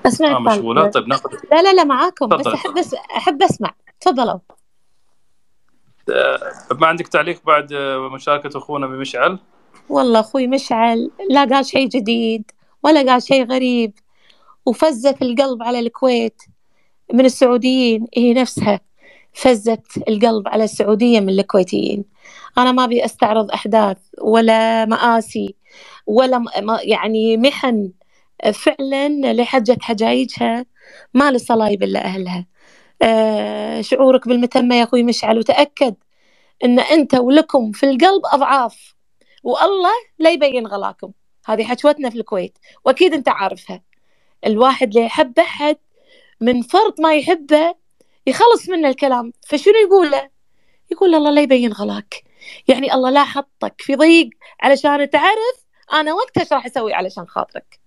[0.07, 0.91] أسمعك آه مشغولة.
[0.91, 1.09] طيب.
[1.09, 1.31] ناخذ.
[1.53, 2.95] لا لا لا معاكم بس أحب أس...
[3.17, 3.75] أحب أسمع.
[4.01, 4.39] تفضلوا
[6.71, 7.75] ما عندك تعليق بعد
[8.15, 9.39] مشاركة أخونا بمشعل؟
[9.89, 12.51] والله أخوي مشعل لا قال شيء جديد
[12.83, 13.93] ولا قال شيء غريب.
[14.67, 16.43] وفزت القلب على الكويت
[17.13, 18.07] من السعوديين.
[18.17, 18.81] هي نفسها
[19.33, 22.05] فزت القلب على السعودية من الكويتيين.
[22.59, 25.55] أنا ما أبي أستعرض أحداث ولا مآسي
[26.07, 26.45] ولا
[26.83, 27.93] يعني محن.
[28.53, 30.67] فعلا لحجة حجايجها
[31.15, 32.47] ما للصلايب إلا أهلها.
[33.03, 35.39] أه شعورك بالمتمة يا أخوي مشعل.
[35.39, 35.95] وتأكد
[36.65, 38.95] أن أنت ولكم في القلب أضعاف.
[39.43, 41.13] والله لا يبين غلاكم.
[41.47, 42.59] هذه حشوتنا في الكويت.
[42.85, 43.83] وأكيد أنت عارفها.
[44.47, 45.77] الواحد اللي يحب أحد
[46.41, 47.75] من فرط ما يحبه
[48.27, 49.33] يخلص منه الكلام.
[49.47, 50.31] فشنو يقوله؟
[50.91, 52.25] يقول الله لا يبين غلاك.
[52.69, 54.31] يعني الله لا حطك في ضيق
[54.61, 57.81] علشان تعرف أنا وقتها إيش راح أسوي علشان خاطرك.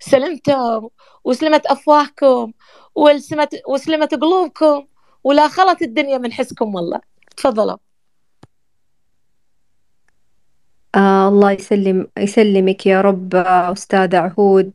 [0.00, 0.88] سلمتم
[1.24, 2.52] وسلمت أفواهكم
[2.94, 4.86] وسلمت, وسلمت قلوبكم
[5.24, 7.00] ولا خلت الدنيا من حسكم والله.
[7.36, 7.76] تفضلوا.
[10.94, 14.72] آه الله يسلم يسلمك يا رب أستاذ عهود.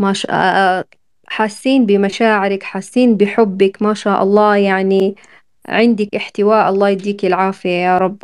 [0.00, 0.86] ما شاء
[1.26, 3.82] حاسين بمشاعرك حاسين بحبك.
[3.82, 5.16] ما شاء الله يعني
[5.68, 6.68] عندك احتواء.
[6.70, 8.22] الله يديك العافية يا رب.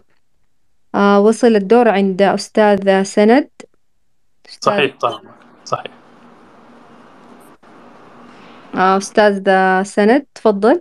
[0.94, 3.50] آه وصل الدور عند أستاذ سند.
[4.48, 5.20] أستاذ صحيح طبعا.
[5.64, 5.92] صحيح.
[8.74, 9.42] آه أستاذ
[9.82, 10.80] سند تفضل.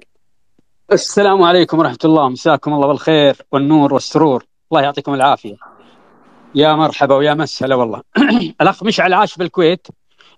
[0.91, 2.29] السلام عليكم ورحمة الله.
[2.29, 4.45] مساكم الله بالخير والنور والسرور.
[4.71, 5.55] الله يعطيكم العافية.
[6.55, 8.01] يا مرحبا ويا مسهلا والله.
[8.61, 9.87] الأخ مشعل عاش بالكويت.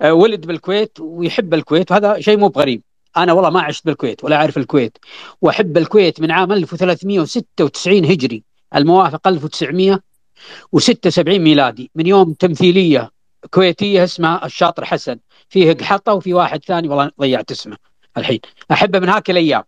[0.03, 2.81] ولد بالكويت ويحب الكويت وهذا شيء مو بغريب.
[3.17, 4.97] أنا والله ما عشت بالكويت ولا أعرف الكويت.
[5.41, 8.43] وأحب الكويت من عام 1396 هجري.
[8.75, 11.91] الموافق 1976 ميلادي.
[11.95, 13.11] من يوم تمثيلية
[13.49, 15.17] كويتية اسمها الشاطر حسن.
[15.49, 17.77] فيه قحطه وفي واحد ثاني والله ضيعت اسمه
[18.17, 18.39] الحين.
[18.71, 19.63] أحبه من هاك الأيام.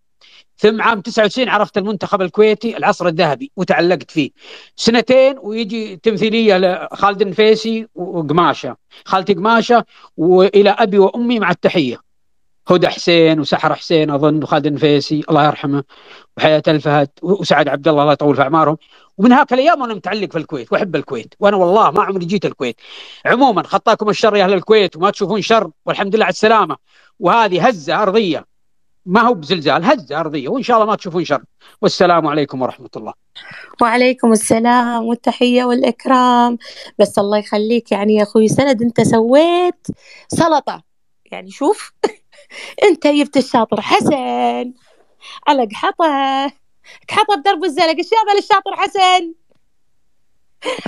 [0.59, 4.31] ثم عام 99 عرفت المنتخب الكويتي العصر الذهبي وتعلقت فيه.
[4.75, 8.75] سنتين ويجي تمثيلية لخالد النفيسي وقماشة.
[9.05, 9.85] خالتي قماشة
[10.17, 12.01] وإلى أبي وأمي مع التحية.
[12.67, 15.83] هدى حسين وسحر حسين أظن وخالد النفيسي الله يرحمه
[16.37, 18.77] وحياة الفهد وسعد عبد الله الله يطول في أعمارهم.
[19.17, 22.75] ومن هاك الأيام وأنا متعلق في الكويت وأحب الكويت وأنا والله ما عمري جيت الكويت.
[23.25, 26.77] عموما خطاكم الشر يا أهل الكويت وما تشوفون شر والحمد لله على السلامة.
[27.19, 28.48] وهذه هزة أرضية.
[29.05, 31.43] ما هو بزلزال هزه ارضيه وإن شاء الله ما تشوفون شر.
[31.81, 33.13] والسلام عليكم ورحمة الله.
[33.81, 36.57] وعليكم السلام والتحية والإكرام.
[36.99, 39.87] بس الله يخليك يعني يا أخوي سند أنت سويت
[40.27, 40.83] سلطة.
[41.31, 41.91] يعني شوف
[42.89, 44.73] أنت جبت الشاطر حسن.
[45.47, 46.45] على قحطه
[47.09, 47.95] قحطه بدرب الزلق.
[47.97, 49.33] إيش يعمل الشاطر حسن؟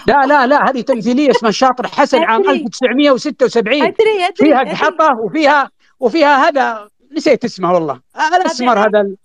[0.08, 2.56] لا لا لا هذه تمثيلية اسمها الشاطر حسن عام أدري.
[2.56, 4.64] 1976 أدري أدري فيها.
[4.64, 6.91] قحطه وفيها وفيها هذا.
[7.12, 8.00] نسيت اسمه والله.
[8.36, 9.18] الاسمر خالد هذا ال-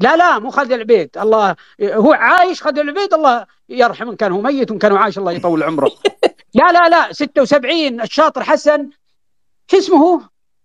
[0.00, 1.18] لا لا مو خالد العبيد.
[1.18, 5.18] الله هو عايش خالد العبيد الله يرحمه إن كان هو ميت وإن كان هو عايش
[5.18, 5.90] الله يطول عمره.
[6.54, 8.90] لا لا لا 76 الشاطر حسن.
[9.70, 10.20] شو اسمه هو؟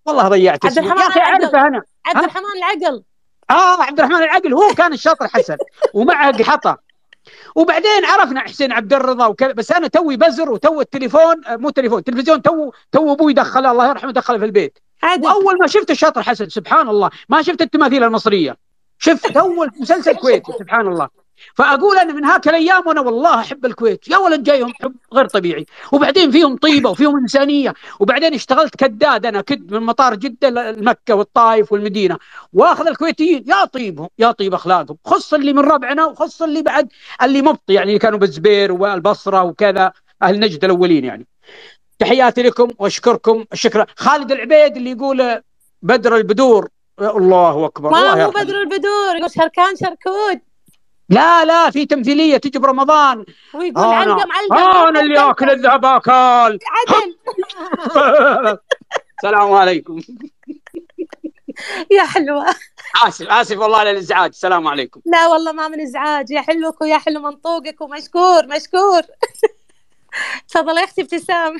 [0.06, 1.22] والله ضيعت عبد اسمه يا الرحمن.
[1.22, 1.82] اعرفه أنا.
[2.06, 3.04] عبد؟ الرحمن العقل.
[3.50, 5.58] آه عبد الرحمن العقل هو كان الشاطر حسن
[5.94, 6.78] ومعه قحطه
[7.56, 12.00] وبعدين عرفنا حسين عبد الرضا وكذا بس أنا توي بزر وتو التليفون آه، مو تليفون
[12.00, 14.80] التلفزيون تو تو أبوي دخله الله يرحمه دخله في البيت.
[15.04, 17.10] عادل وأول ما شفت الشاطر حسن سبحان الله.
[17.30, 18.58] ما شفت التماثيل المصرية.
[19.00, 21.10] شفت أول مسلسل كويتي سبحان الله.
[21.56, 24.08] فأقول أنا من هاك الأيام وأنا والله أحب الكويت.
[24.08, 25.66] يا ولد جايهم حب غير طبيعي.
[25.92, 27.74] وبعدين فيهم طيبة وفيهم إنسانية.
[28.00, 32.18] وبعدين اشتغلت كداد أنا كد من مطار جدة لمكه والطائف والمدينة.
[32.54, 34.98] وأخذ الكويتيين يا طيبهم يا طيب أخلاقهم.
[35.06, 36.90] خص اللي من ربعنا وخص اللي بعد
[37.24, 39.94] اللي مبطي يعني اللي كانوا بالزبير والبصرة وكذا
[40.24, 41.28] أهل نجد الأولين يعني.
[42.02, 43.46] تحياتي لكم واشكركم.
[43.54, 43.86] الشكر.
[43.96, 45.42] خالد العبيد اللي يقول
[45.82, 46.70] بدر البدور.
[47.00, 47.90] الله أكبر.
[47.90, 48.32] الله ما هو.
[48.32, 50.40] بدر البدور؟ يقول شركان شركود.
[51.10, 53.26] لا لا في تمثيلية تجي برمضان.
[53.54, 56.60] ويقول آنا علقم علقم آه آنا اللي اكل الذهب آكل.
[56.72, 57.18] عدل.
[59.18, 60.02] السلام عليكم.
[61.92, 62.46] يا حلوة.
[63.08, 65.02] آسف آسف والله على الازعاج السلام عليكم.
[65.06, 66.32] لا والله ما من إزعاج.
[66.32, 69.02] يا حلوك ويا حلو منطوقك ومشكور مشكور.
[70.50, 71.58] تفضل يا أختي ابتسام.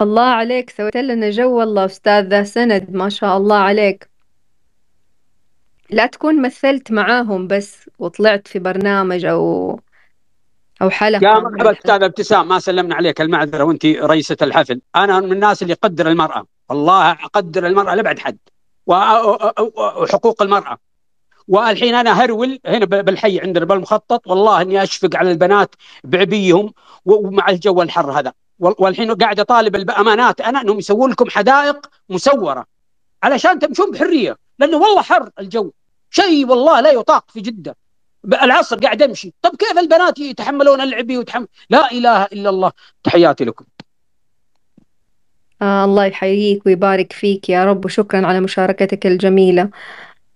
[0.00, 4.08] الله عليك سويت لنا جو والله أستاذة سند ما شاء الله عليك.
[5.90, 9.80] لا تكون مثلت معاهم بس وطلعت في برنامج أو
[10.82, 14.80] أو حلقة يا مرحبا أستاذ ابتسام ما سلمنا عليك المعذرة وأنت رئيسة الحفل.
[14.96, 16.46] أنا من الناس اللي يقدر المرأة.
[16.68, 18.38] والله أقدر المرأة لأبعد حد.
[18.86, 20.78] وحقوق المرأة.
[21.48, 25.74] والحين أنا هرول هنا بالحي عندنا بالمخطط والله إني أشفق على البنات
[26.04, 26.72] بعبيهم
[27.04, 28.32] ومع الجو الحر هذا.
[28.58, 30.40] والحين قاعد أطالب الأمانات.
[30.40, 32.66] أنا أنهم يسوون لكم حدائق مسورة.
[33.22, 34.36] علشان تمشون بحرية.
[34.58, 35.72] لأنه والله حر الجو.
[36.10, 37.76] شيء والله لا يطاق في جدة.
[38.24, 42.72] العصر قاعد امشي طب كيف البنات يتحملون العبي وتحمل لا إله إلا الله.
[43.04, 43.64] تحياتي لكم.
[45.62, 47.84] آه الله يحييك ويبارك فيك يا رب.
[47.84, 49.70] وشكرا على مشاركتك الجميلة.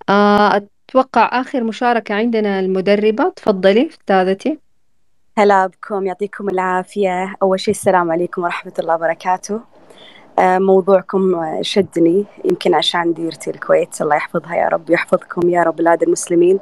[0.09, 3.33] آه أتوقع آخر مشاركة عندنا المدربة.
[3.37, 4.59] تفضلي أستاذتي.
[5.39, 7.35] هلا بكم يعطيكم العافية.
[7.43, 9.61] أول شيء السلام عليكم ورحمة الله وبركاته.
[10.39, 16.03] آه، موضوعكم شدني يمكن عشان ديرتي الكويت الله يحفظها يا رب يحفظكم يا رب بلاد
[16.03, 16.61] المسلمين.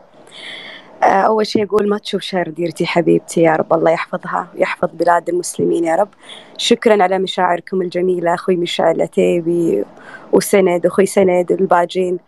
[1.02, 5.28] آه، أول شيء أقول ما تشوف شر ديرتي حبيبتي يا رب الله يحفظها ويحفظ بلاد
[5.28, 6.08] المسلمين يا رب.
[6.56, 9.84] شكرا على مشاعركم الجميلة أخوي مشعل العتيبي
[10.32, 12.18] وسند أخوي سند والباجين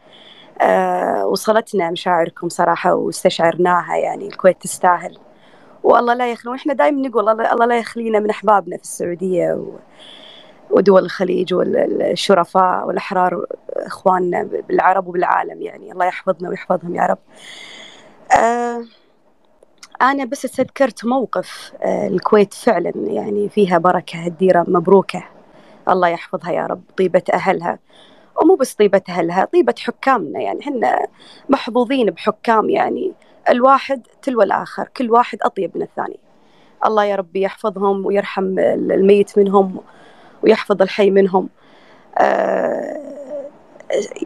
[0.60, 5.18] آه، وصلتنا مشاعركم صراحة واستشعرناها يعني الكويت تستاهل.
[5.82, 9.78] والله لا يخلي وإحنا دائما نقول الله لا يخلينا من أحبابنا في السعودية و...
[10.70, 15.92] ودول الخليج والشرفاء والأحرار إخواننا بالعرب وبالعالم يعني.
[15.92, 17.18] الله يحفظنا ويحفظهم يا رب.
[18.38, 18.84] آه
[20.02, 25.24] أنا بس تذكرت موقف آه الكويت فعلا يعني فيها بركة الديره مبروكة.
[25.88, 27.78] الله يحفظها يا رب طيبة أهلها.
[28.42, 30.60] ومو بس طيبة أهلها طيبة حكامنا يعني.
[30.60, 31.06] إحنا
[31.48, 33.12] محظوظين بحكام يعني.
[33.48, 36.20] الواحد تلو الآخر كل واحد أطيب من الثاني.
[36.86, 39.80] الله يا ربي يحفظهم ويرحم الميت منهم
[40.42, 41.48] ويحفظ الحي منهم.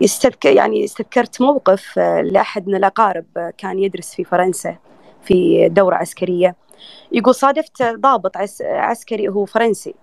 [0.01, 4.77] يستذكر يعني استذكرت موقف لأحد من الأقارب كان يدرس في فرنسا
[5.23, 6.57] في دورة عسكرية.
[7.13, 9.95] يقول صادفت ضابط عس عسكري هو فرنسي.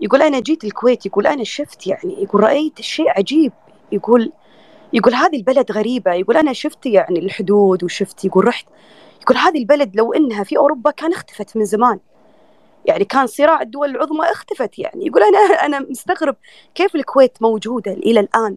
[0.00, 3.52] يقول أنا جيت الكويت يقول أنا شفت يعني يقول رأيت شيء عجيب.
[3.92, 4.32] يقول
[4.94, 8.66] يقول هذه البلد غريبة يقول أنا شفت يعني الحدود وشفت يقول رحت.
[9.22, 11.98] يقول هذه البلد لو إنها في أوروبا كان اختفت من زمان.
[12.84, 15.06] يعني كان صراع الدول العظمى اختفت يعني.
[15.06, 16.36] يقول أنا أنا مستغرب
[16.74, 18.56] كيف الكويت موجودة إلى الآن.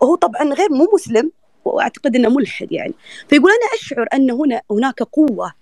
[0.00, 1.30] وهو طبعا غير مو مسلم
[1.64, 2.94] وأعتقد أنه ملحد يعني.
[3.28, 5.52] فيقول أنا أشعر أن هنا هناك قوة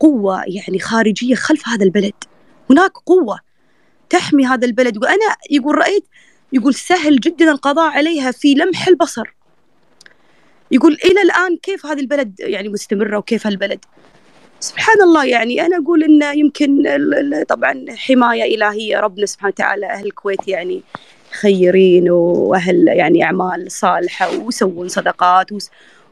[0.00, 2.14] قوة يعني خارجية خلف هذا البلد.
[2.70, 3.38] هناك قوة
[4.10, 5.04] تحمي هذا البلد.
[5.04, 6.04] وأنا يقول رأيت
[6.52, 9.34] يقول سهل جدا القضاء عليها في لمح البصر.
[10.70, 13.84] يقول إلى الآن كيف هذه البلد يعني مستمرة وكيف هالبلد؟
[14.60, 16.82] سبحان الله يعني أنا أقول إنه يمكن
[17.48, 20.82] طبعا حماية إلهية ربنا سبحانه وتعالى أهل الكويت يعني
[21.40, 25.46] خيرين وأهل يعني أعمال صالحة ويسوون صدقات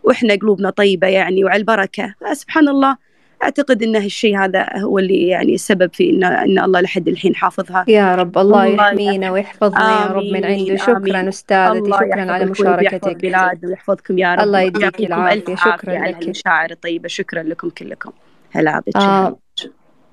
[0.02, 2.14] وإحنا قلوبنا طيبة يعني وعلى البركة.
[2.32, 2.96] سبحان الله.
[3.42, 7.84] أعتقد إن هالشيء هذا هو اللي يعني السبب في ان إن الله لحد الحين حافظها.
[7.88, 10.76] يا رب الله يحمينا ويحفظنا يا رب من عنده.
[10.76, 13.16] شكرا أستاذتي شكرا على مشاركتك.
[13.16, 14.40] بلادنا ويحفظكم يا رب.
[14.40, 15.54] الله يديك العافية.
[15.54, 16.22] شكرا لك.
[16.22, 17.08] المشاعر الطيبة.
[17.08, 18.12] شكرا لكم كلكم.
[18.50, 19.38] هلا بك آه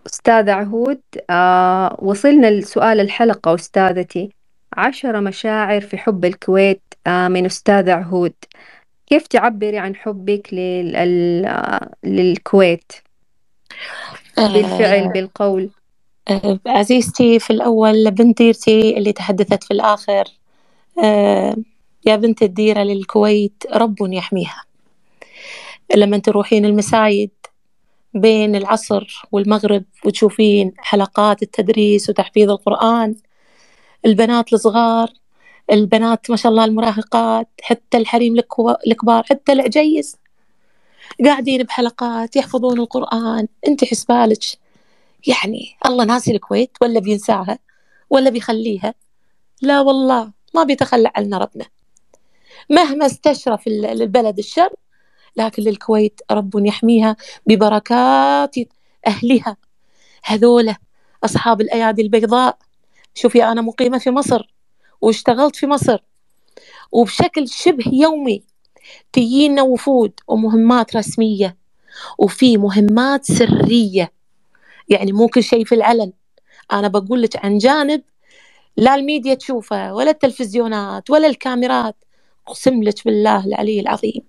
[0.06, 4.30] أستاذ عهود آه وصلنا لسؤال الحلقة أستاذتي.
[4.74, 8.34] عشرة مشاعر في حب الكويت آه من أستاذ عهود.
[9.08, 11.50] كيف تعبري عن حبك لل...
[12.04, 12.92] للكويت؟
[14.38, 15.70] بالفعل بالقول.
[16.28, 20.24] آه عزيزتي في الأول بنت ديرتي اللي تحدثت في الآخر
[21.04, 21.56] آه
[22.06, 24.64] يا بنت الديرة للكويت رب يحميها.
[25.96, 27.32] لما تروحين المسايد
[28.14, 33.16] بين العصر والمغرب وتشوفين حلقات التدريس وتحفيظ القرآن
[34.06, 35.10] البنات الصغار
[35.72, 38.36] البنات ما شاء الله المراهقات حتى الحريم
[38.88, 40.16] الكبار حتى العجيز
[41.26, 43.48] قاعدين بحلقات يحفظون القرآن.
[43.68, 44.44] أنت حسبالك
[45.28, 47.60] يعني الله ناسي الكويت ولا بينساها
[48.10, 48.94] ولا بيخليها.
[49.62, 51.66] لا والله ما بيتخلى عنا ربنا.
[52.70, 54.70] مهما استشرف البلد الشر
[55.38, 58.56] لكن للكويت رب يحميها ببركات
[59.08, 59.58] أهلها.
[60.24, 60.76] هذولا
[61.24, 62.58] أصحاب الأيادي البيضاء.
[63.16, 64.54] شوفي أنا مقيمة في مصر
[65.02, 66.00] واشتغلت في مصر.
[66.92, 68.44] وبشكل شبه يومي
[69.14, 71.58] تجينا وفود ومهمات رسمية
[72.18, 74.12] وفي مهمات سرية.
[74.90, 76.14] يعني مو كل شيء في العلن.
[76.72, 78.02] أنا بقول لك عن جانب
[78.78, 81.96] لا الميديا تشوفه ولا التلفزيونات ولا الكاميرات.
[82.48, 84.22] أقسم لك بالله العلي العظيم.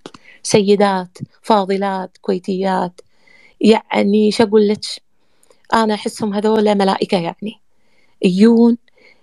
[0.42, 3.00] سيدات فاضلات كويتيات.
[3.60, 4.80] يعني شو أقول لك؟
[5.74, 7.60] أنا أحسهم هذول ملائكة يعني.
[8.22, 8.76] يجون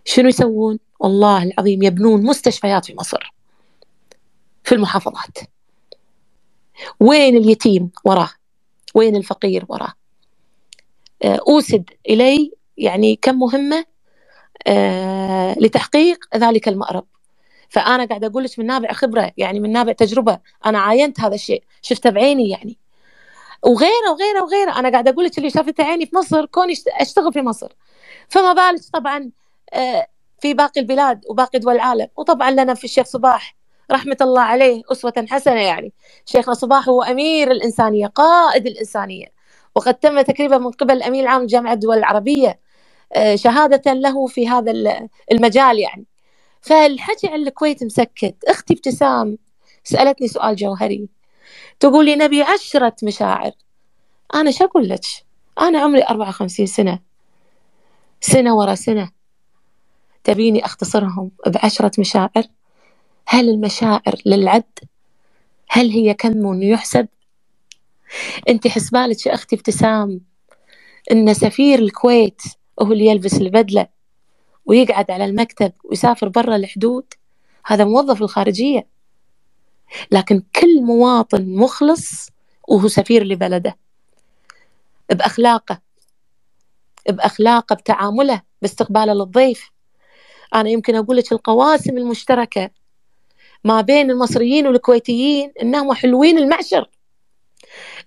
[0.06, 3.34] شنو يسوون؟ والله العظيم يبنون مستشفيات في مصر.
[4.68, 5.38] في المحافظات.
[7.00, 8.30] وين اليتيم وراه؟
[8.96, 9.94] وين الفقير وراه؟
[11.24, 13.86] آه، أوسد إلي يعني كم مهمة؟
[14.68, 17.06] آه، لتحقيق ذلك المأرب.
[17.70, 21.64] فأنا قاعدة أقول لك من نابع خبرة يعني من نابع تجربة أنا عاينت هذا الشيء.
[21.82, 22.78] شفته بعيني يعني.
[23.64, 24.80] وغيره وغيره وغيره.
[24.80, 27.72] أنا قاعدة أقول لك اللي شافته عيني في مصر كوني أشتغل في مصر.
[28.30, 29.32] فما بالك طبعا
[29.74, 30.08] آه،
[30.40, 32.08] في باقي البلاد وباقي دول العالم.
[32.18, 33.58] وطبعا لنا في الشيخ صباح
[33.92, 35.94] رحمة الله عليه أسوة حسنة يعني.
[36.26, 39.26] شيخنا صباح هو أمير الإنسانية قائد الإنسانية
[39.76, 42.60] وقد تم تكريمه من قبل الأمين العام لجامعة الدول العربية
[43.14, 44.72] آه، شهادة له في هذا
[45.32, 46.06] المجال يعني.
[46.62, 49.38] فالحكي عن الكويت مسكت أختي ابتسام
[49.84, 51.10] سألتني سؤال جوهري.
[51.80, 53.52] تقول لي نبي عشرة مشاعر.
[54.36, 55.02] أنا شو أقول لك؟
[55.62, 57.00] أنا عمري 54 سنة.
[58.22, 59.12] سنة ورا سنة.
[60.24, 62.44] تبيني أختصرهم بعشرة مشاعر؟
[63.30, 64.80] هل المشاعر للعد
[65.70, 67.08] هل هي كم يحسب؟
[68.50, 70.22] أنت حسبالك يا أختي ابتسام
[71.12, 72.42] إن سفير الكويت
[72.82, 73.88] هو اللي يلبس البدلة
[74.66, 77.06] ويقعد على المكتب ويسافر برا الحدود
[77.66, 78.88] هذا موظف الخارجية.
[80.12, 82.30] لكن كل مواطن مخلص
[82.68, 83.78] وهو سفير لبلده
[85.10, 85.82] بأخلاقه
[87.10, 89.72] بأخلاقه بتعامله باستقباله للضيف.
[90.56, 92.70] أنا يمكن أقول لك القواسم المشتركة
[93.68, 96.90] ما بين المصريين والكويتيين إنهم حلوين المعشر.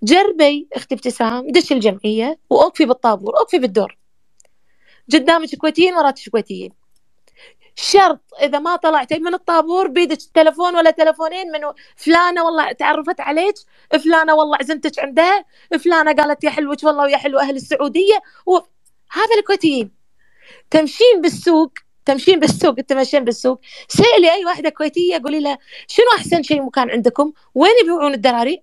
[0.03, 3.97] جربي أختي ابتسام دش الجمعية وأوقفي بالطابور أوقفي بالدور.
[5.13, 6.71] قدامك كويتيين وراك كويتيين
[7.75, 11.59] شرط إذا ما طلعتي من الطابور بيدك تلفون ولا تلفونين من
[11.95, 13.55] فلانة والله تعرفت عليك
[14.03, 15.45] فلانة والله عزمتك عندها
[15.83, 18.19] فلانة قالت يا حلوك والله ويا حلو أهل السعودية
[19.11, 19.91] هذا الكويتيين.
[20.71, 21.71] تمشين بالسوق
[22.11, 23.61] تمشين بالسوق تمشين بالسوق.
[23.87, 25.57] سألي أي واحدة كويتية قولي لها
[25.87, 28.57] شنو أحسن شيء مكان عندكم؟ وين يبيعون الدراريع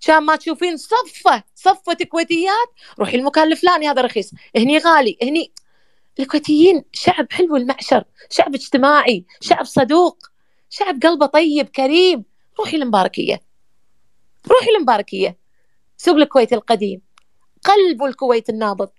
[0.00, 4.30] كان ما تشوفين صفة صفة كويتيات روحي المكان الفلاني هذا رخيص.
[4.56, 5.52] هني غالي هني.
[6.20, 10.26] الكويتيين شعب حلو المعشر شعب اجتماعي شعب صدوق
[10.70, 12.24] شعب قلبه طيب كريم.
[12.58, 13.42] روحي المباركية
[14.50, 15.38] روحي المباركية.
[15.96, 17.00] سوق الكويت القديم
[17.64, 18.90] قلب الكويت النابض.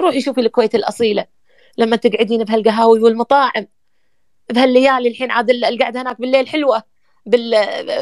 [0.00, 1.31] روحي شوفي الكويت الأصيلة.
[1.78, 3.66] لما تقعدين بهالقهاوي والمطاعم
[4.52, 6.82] بهالليالي الحين عاد القعدة هناك بالليل حلوة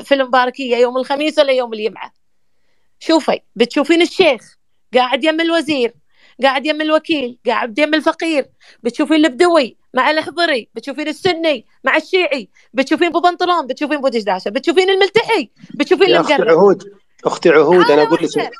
[0.04, 2.12] في المباركية يوم الخميس ولا يوم الجمعة.
[2.98, 4.56] شوفي بتشوفين الشيخ
[4.94, 5.94] قاعد يم الوزير
[6.42, 8.46] قاعد يم الوكيل قاعد يم الفقير
[8.82, 16.08] بتشوفين البدوي مع الحضري بتشوفين السني مع الشيعي بتشوفين ببنطلون بتشوفين بودشداشه بتشوفين الملتحي بتشوفين
[16.08, 16.82] يا أختي المقرب عهود
[17.24, 18.50] أختي عهود أنا أقول لك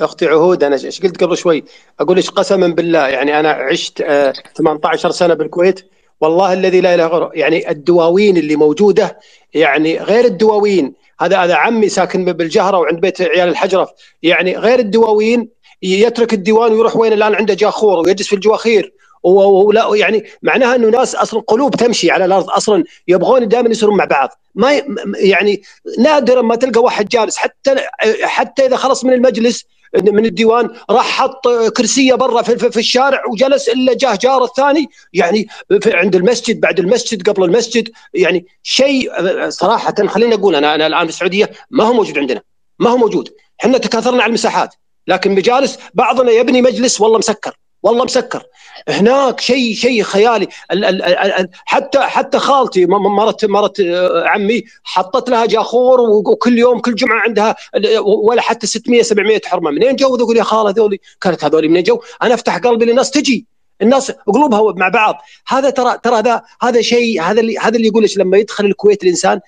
[0.00, 1.64] أختي عهود أنا إيش قلت قبل شوي؟
[2.00, 5.90] أقول لك قسما بالله يعني أنا عشت آه 18 سنة بالكويت
[6.20, 9.18] والله الذي لا إله غيره يعني الدواوين اللي موجودة
[9.54, 13.88] يعني غير الدواوين هذا هذا عمي ساكن بالجهرة وعند بيت عيال الحجرف
[14.22, 15.48] يعني غير الدواوين
[15.82, 18.92] يترك الديوان ويروح وين؟ الآن عنده جاخور ويجلس في الجواخير
[19.22, 24.04] ولا يعني معناها إنه ناس أصلا قلوب تمشي على الأرض أصلا يبغون دائما يصيرون مع
[24.04, 24.28] بعض.
[24.54, 24.82] ما
[25.18, 25.62] يعني
[25.98, 27.74] نادرا ما تلقى واحد جالس حتى
[28.22, 33.68] حتى إذا خلص من المجلس من الديوان راح حط كرسيه برا في, في, الشارع وجلس
[33.68, 35.48] إلا جاه جار الثاني يعني
[35.86, 39.10] عند المسجد بعد المسجد قبل المسجد يعني شيء
[39.48, 42.42] صراحة خليني أقول أنا أنا الآن في السعوديه ما هو موجود عندنا
[42.78, 43.34] ما هو موجود.
[43.60, 44.74] إحنا تكاثرنا على المساحات
[45.06, 47.56] لكن مجالس بعضنا يبني مجلس والله مسكر.
[47.86, 48.42] والله مسكر.
[48.88, 50.48] هناك شيء شيء خيالي.
[50.72, 56.78] ال ال ال حتى حتى خالتي مرت مرت آه، عمي حطت لها جاخور وكل يوم
[56.78, 57.56] كل جمعة عندها
[58.04, 59.70] ولا حتى 600 700 حرمة.
[59.70, 63.46] منين جو؟ أقول يا خالة هذولي كانت هذولي منين جو؟ أنا أفتح قلبي للناس تجي.
[63.82, 65.22] الناس قلوبها مع بعض.
[65.48, 69.02] هذا ترى ترى هذا هذا شيء هذا اللي هذا اللي يقول لك لما يدخل الكويت
[69.02, 69.40] الإنسان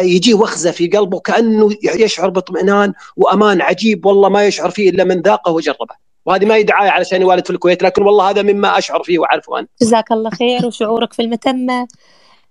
[0.00, 4.06] يجيه وخزة في قلبه كأنه يشعر باطمئنان وأمان عجيب.
[4.06, 6.07] والله ما يشعر فيه إلا من ذاقه وجربه.
[6.28, 9.58] وهذه ما هي دعاية علشان والد في الكويت لكن والله هذا مما أشعر فيه وأعرفه
[9.58, 9.66] أنا.
[9.82, 11.88] جزاك الله خير وشعورك في المتمة.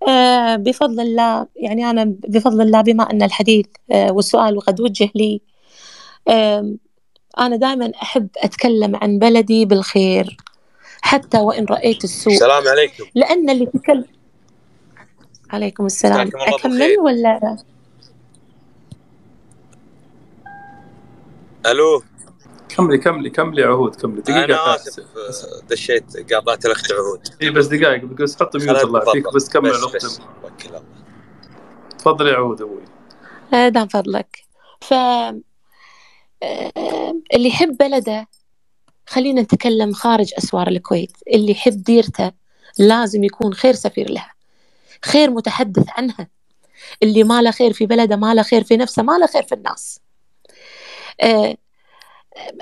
[0.08, 5.40] آه، بفضل الله يعني أنا بفضل الله بما أن الحديث آه، والسؤال قد وجه لي.
[7.38, 10.36] أنا دائما أحب أتكلم عن بلدي بالخير
[11.00, 12.32] حتى وإن رأيت السوء.
[12.32, 13.04] السلام عليكم.
[13.14, 14.04] لأن اللي تكلم
[15.50, 16.30] عليكم السلام.
[16.64, 17.00] بالخير.
[17.00, 17.56] ولا؟
[21.66, 22.02] ألو؟
[22.68, 24.20] كملي كملي كملي عهود كملي.
[24.20, 27.28] دقيقة أنا حاس آسف آه، دشيت قاطعت الأخت عهود.
[27.42, 29.02] اي بس دقائق بس حط ميوت الله.
[29.04, 29.96] يعافيك بس كمل بس الأخت.
[29.96, 30.20] بس.
[30.44, 30.82] وكل الله.
[31.98, 32.82] تفضل يا عهود أبوي.
[33.54, 34.38] آه، دام فضلك.
[34.80, 34.92] ف
[36.42, 38.28] آه، اللي يحب بلده
[39.06, 41.12] خلينا نتكلم خارج أسوار الكويت.
[41.34, 42.32] اللي يحب ديرته
[42.78, 44.32] لازم يكون خير سفير لها.
[45.04, 46.28] خير متحدث عنها.
[47.02, 49.54] اللي ما له خير في بلده ما له خير في نفسه ما له خير في
[49.54, 50.00] الناس.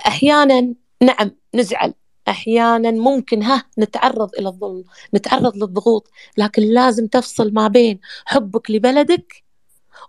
[0.07, 1.95] أحيانا نعم نزعل.
[2.29, 9.45] أحيانا ممكن ها نتعرض إلى الظلم نتعرض للضغوط لكن لازم تفصل ما بين حبك لبلدك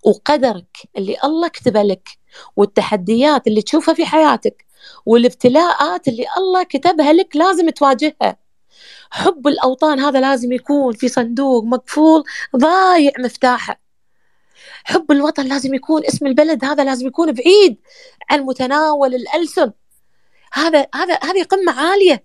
[0.05, 2.09] وقدرك اللي الله كتبه لك
[2.55, 4.65] والتحديات اللي تشوفها في حياتك
[5.05, 8.37] والابتلاءات اللي الله كتبها لك لازم تواجهها.
[9.11, 12.23] حب الأوطان هذا لازم يكون في صندوق مقفول
[12.55, 13.86] ضايع مفتاحه.
[14.83, 17.77] حب الوطن لازم يكون اسم البلد هذا لازم يكون بعيد
[18.29, 19.71] عن متناول الألسن.
[20.53, 22.23] هذا هذا هذه قمة عالية.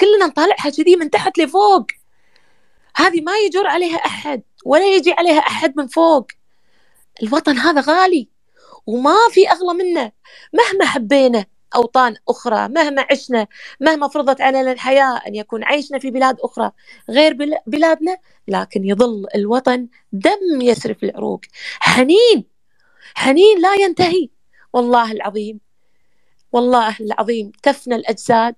[0.00, 1.86] كلنا نطالعها كذي من تحت لفوق.
[2.96, 6.26] هذه ما يجر عليها أحد ولا يجي عليها أحد من فوق.
[7.22, 8.28] الوطن هذا غالي
[8.86, 10.12] وما في أغلى منه
[10.52, 11.46] مهما حبينا.
[11.74, 13.46] أوطان أخرى مهما عشنا
[13.80, 16.70] مهما فرضت علينا الحياة أن يكون عيشنا في بلاد أخرى
[17.10, 18.16] غير بل- بلادنا
[18.48, 21.40] لكن يظل الوطن دم يسري في العروق.
[21.80, 22.44] حنين
[23.14, 24.28] حنين لا ينتهي.
[24.72, 25.60] والله العظيم
[26.52, 28.54] والله العظيم تفنى الأجساد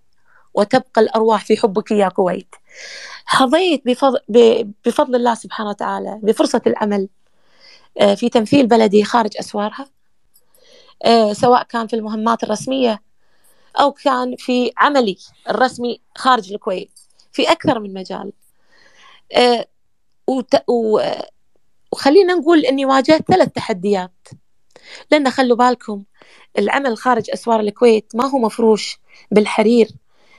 [0.54, 2.54] وتبقى الأرواح في حبك يا كويت.
[3.26, 4.18] حظيت بفضل,
[4.86, 7.08] بفضل الله سبحانه وتعالى بفرصة العمل
[8.00, 9.86] آه، في تمثيل بلدي خارج أسوارها.
[11.32, 13.02] سواء كان في المهمات الرسمية
[13.80, 15.16] أو كان في عملي
[15.50, 16.98] الرسمي خارج الكويت
[17.32, 18.32] في أكثر من مجال.
[19.32, 19.66] آه،
[21.92, 24.28] وخلينا نقول أني واجهت ثلاث تحديات.
[25.10, 26.04] لأن خلوا بالكم
[26.58, 28.98] العمل خارج أسوار الكويت ما هو مفروش
[29.30, 29.88] بالحرير.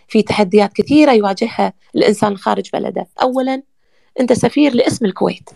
[0.07, 3.07] في تحديات كثيرة يواجهها الإنسان خارج بلده.
[3.22, 3.64] أولا
[4.20, 5.49] أنت سفير لاسم الكويت.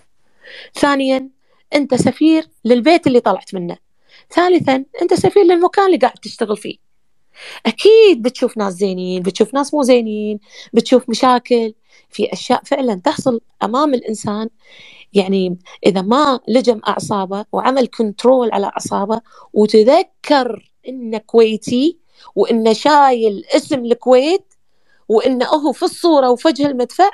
[0.75, 1.29] ثانيا
[1.75, 3.86] أنت سفير للبيت اللي طلعت منه.
[4.31, 6.77] ثالثا أنت سفير للمكان اللي قاعد تشتغل فيه.
[7.65, 10.39] أكيد بتشوف ناس زينين بتشوف ناس مو زينين
[10.73, 11.73] بتشوف مشاكل.
[12.09, 14.49] في أشياء فعلا تحصل أمام الإنسان.
[15.13, 19.21] يعني إذا ما لجم أعصابه وعمل كنترول على أعصابه
[19.53, 21.97] وتذكر إنه كويتي
[22.35, 24.53] وإنه شايل اسم الكويت
[25.09, 27.09] وإنه هو في الصورة وفجه المدفع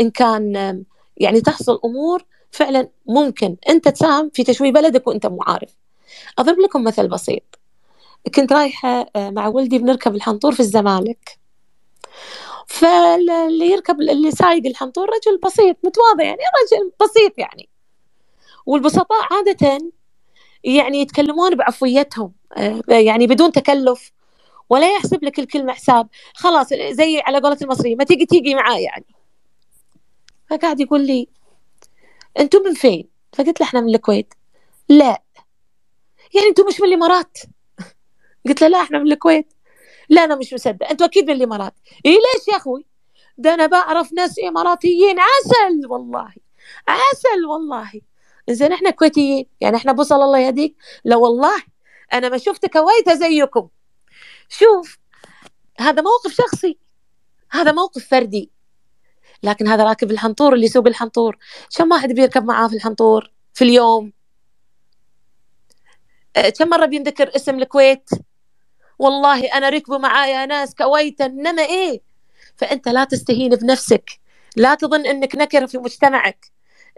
[0.00, 0.84] إن كان
[1.16, 3.56] يعني تحصل أمور فعلا ممكن.
[3.68, 5.74] أنت تساهم في تشويه بلدك وأنت مو عارف.
[6.38, 7.58] أضرب لكم مثل بسيط.
[8.34, 11.38] كنت رايحة آه، مع ولدي بنركب الحنطور في الزمالك.
[12.66, 17.68] فاللي يركب اللي سايق الحنطور رجل بسيط متواضع يعني رجل بسيط يعني.
[18.66, 19.78] والبسطاء عادة
[20.64, 24.12] يعني يتكلمون بعفويتهم آه، يعني بدون تكلف
[24.70, 29.06] ولا يحسب لك الكلمة حساب خلاص زي على قولة المصريين ما تيجي تيجي معاه يعني.
[30.50, 31.28] فقاعد يقول لي
[32.38, 34.34] أنتم من فين؟ فقلت له إحنا من الكويت.
[34.88, 35.22] لا.
[36.34, 37.38] يعني أنتم مش من الامارات
[38.46, 39.52] قلت له لا إحنا من الكويت.
[40.08, 40.88] لا أنا مش مصدق.
[40.90, 41.74] أنتوا أكيد من الامارات
[42.06, 42.86] اي ليش يا أخوي؟
[43.38, 45.16] ده أنا بعرف ناس إماراتيين.
[45.20, 46.32] عسل والله.
[46.88, 47.92] عسل والله.
[48.50, 49.46] زين إحنا كويتيين.
[49.60, 50.76] يعني إحنا بوصل الله يهديك.
[51.04, 51.62] لا والله.
[52.12, 53.68] أنا ما شفت كويته زيكم.
[54.48, 54.98] شوف
[55.78, 56.78] هذا موقف شخصي.
[57.50, 58.50] هذا موقف فردي.
[59.42, 61.38] لكن هذا راكب الحنطور اللي يسوق الحنطور
[61.76, 64.12] كم واحد بيركب معاه في الحنطور في اليوم؟
[66.58, 68.10] كم مرة بينذكر اسم الكويت؟
[68.98, 72.00] والله أنا ركبوا معايا ناس كويتا إنما إيه؟
[72.56, 74.10] فأنت لا تستهين بنفسك.
[74.56, 76.46] لا تظن أنك نكرة في مجتمعك.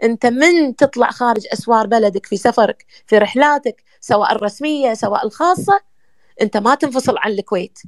[0.03, 5.81] أنت من تطلع خارج أسوار بلدك في سفرك في رحلاتك سواء الرسمية سواء الخاصة.
[6.41, 7.79] أنت ما تنفصل عن الكويت.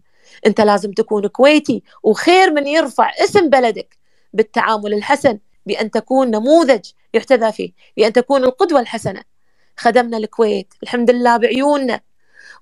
[0.46, 3.98] أنت لازم تكون كويتي وخير من يرفع اسم بلدك
[4.34, 9.33] بالتعامل الحسن بأن تكون نموذج يحتذى فيه بأن تكون القدوة الحسنة.
[9.78, 10.74] خدمنا الكويت.
[10.84, 12.02] الحمد لله بعيوننا.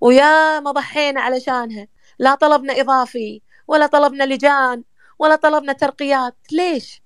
[0.02, 1.88] ويا ما ضحينا علشانها.
[2.20, 4.84] لا طلبنا إضافي ولا طلبنا لجان
[5.20, 6.36] ولا طلبنا ترقيات.
[6.52, 7.02] ليش؟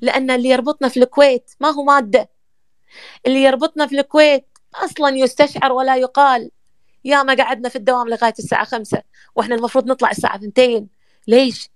[0.00, 2.28] لأن اللي يربطنا في الكويت ما هو مادة.
[3.26, 6.50] اللي يربطنا في الكويت أصلا يستشعر ولا يقال.
[7.04, 9.02] يا ما قعدنا في الدوام لغاية الساعة خمسة
[9.36, 10.88] وإحنا المفروض نطلع الساعة ثنتين
[11.28, 11.70] ليش؟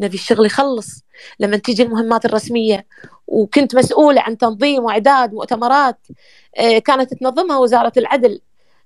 [0.00, 1.04] نبي الشغل يخلص.
[1.40, 2.86] لما تيجي المهمات الرسمية
[3.26, 5.98] وكنت مسؤولة عن تنظيم وإعداد مؤتمرات
[6.58, 8.40] آه، كانت تنظمها وزارة العدل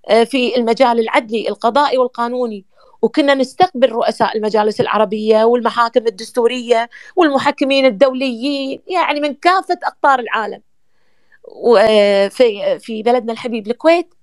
[0.08, 2.64] آه، في المجال العدلي القضائي والقانوني.
[3.02, 10.62] وكنا نستقبل رؤساء المجالس العربية والمحاكم الدستورية والمحكمين الدوليين يعني من كافة أقطار العالم.
[11.78, 14.14] آه، في في بلدنا الحبيب الكويت.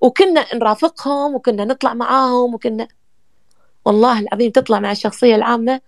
[0.00, 2.88] وكنا نرافقهم وكنا نطلع معاهم وكنا
[3.84, 5.80] والله العظيم تطلع مع الشخصية العامة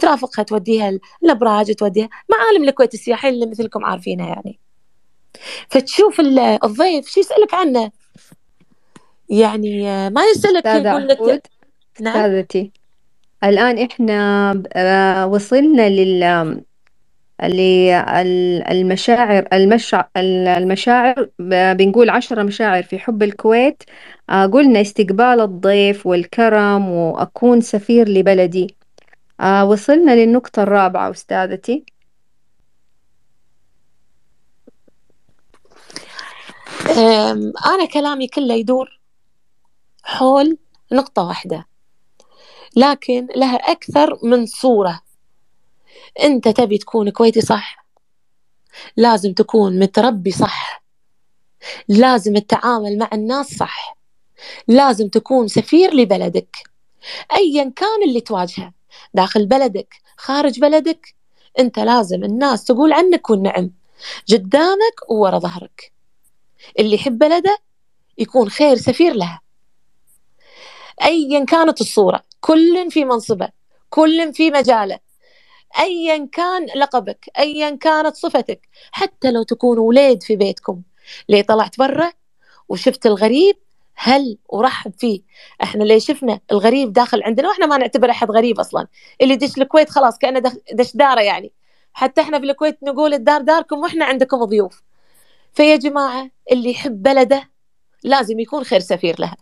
[0.00, 4.58] ترافقها توديها الأبراج توديها معالم الكويت السياحية اللي مثلكم عارفينها يعني.
[5.68, 6.20] فتشوف
[6.64, 7.90] الضيف شو يسألك عنه؟
[9.28, 11.50] يعني ما يسألك يقول لك
[12.00, 12.16] نعم.
[13.44, 16.64] الآن إحنا آه، وصلنا لل
[17.42, 20.04] للمشاعر المشع...
[20.16, 21.28] المشاعر
[21.74, 23.82] بنقول عشرة مشاعر في حب الكويت.
[24.30, 28.76] آه، قلنا استقبال الضيف والكرم وأكون سفير لبلدي.
[29.40, 31.84] آه، وصلنا للنقطة الرابعة أستاذتي.
[37.66, 39.00] أنا كلامي كله يدور
[40.02, 40.58] حول
[40.92, 41.66] نقطة واحدة
[42.76, 45.00] لكن لها أكثر من صورة.
[46.22, 47.86] أنت تبي تكون كويتي صح؟
[48.96, 50.84] لازم تكون متربي صح.
[51.88, 53.96] لازم التعامل مع الناس صح.
[54.68, 56.56] لازم تكون سفير لبلدك.
[57.36, 58.72] أيا كان اللي تواجهه.
[59.14, 61.14] داخل بلدك خارج بلدك.
[61.58, 63.70] أنت لازم الناس تقول عنك والنعم.
[64.32, 65.92] قدامك وورا ظهرك.
[66.78, 67.58] اللي يحب بلده
[68.18, 69.40] يكون خير سفير لها.
[71.02, 72.22] أيا كانت الصورة.
[72.40, 73.48] كل في منصبه.
[73.90, 74.98] كل في مجاله.
[75.78, 80.82] ايا كان لقبك ايا كانت صفتك حتى لو تكون وليد في بيتكم.
[81.28, 82.12] ليه طلعت برا؟
[82.68, 83.56] وشفت الغريب؟
[83.96, 85.20] هل ورحب فيه.
[85.62, 88.86] إحنا ليه شفنا الغريب داخل عندنا وإحنا ما نعتبر أحد غريب أصلا.
[89.20, 91.52] اللي دش الكويت خلاص كأنه دش داره يعني.
[91.92, 94.82] حتى إحنا في الكويت نقول الدار داركم وإحنا عندكم ضيوف.
[95.52, 97.50] فيا جماعة اللي يحب بلده
[98.02, 99.36] لازم يكون خير سفير لها.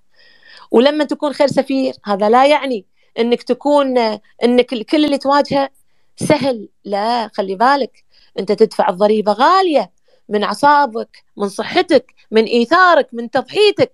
[0.70, 2.86] ولما تكون خير سفير هذا لا يعني
[3.18, 3.98] إنك تكون
[4.44, 5.70] إنك كل اللي تواجهه
[6.16, 6.68] سهل.
[6.84, 8.04] لا خلي بالك
[8.38, 9.92] انت تدفع الضريبة غالية
[10.28, 13.92] من اعصابك من صحتك من إيثارك من تضحيتك.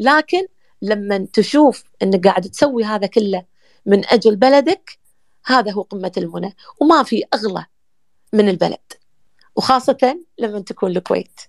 [0.00, 0.46] لكن
[0.82, 3.44] لما تشوف إنك قاعد تسوي هذا كله
[3.86, 4.98] من أجل بلدك
[5.46, 7.66] هذا هو قمة المنى وما في أغلى
[8.32, 8.92] من البلد.
[9.56, 11.40] وخاصة لما تكون الكويت.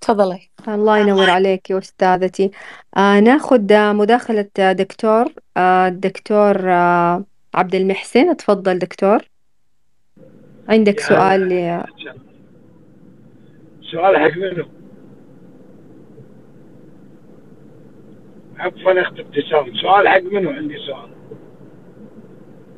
[0.00, 0.50] تفضلي.
[0.68, 2.50] الله ينور عليك يا أستاذتي.
[2.96, 5.34] آه ناخذ مداخلة دكتور.
[5.56, 7.24] آه الدكتور آه
[7.54, 9.18] عبد المحسن تفضل دكتور.
[10.68, 11.84] عندك سؤال لي...
[13.92, 14.68] سؤال حق منو؟
[18.58, 19.76] عفوا أخت ابتسام.
[19.82, 21.10] سؤال حق منو؟ عندي سؤال.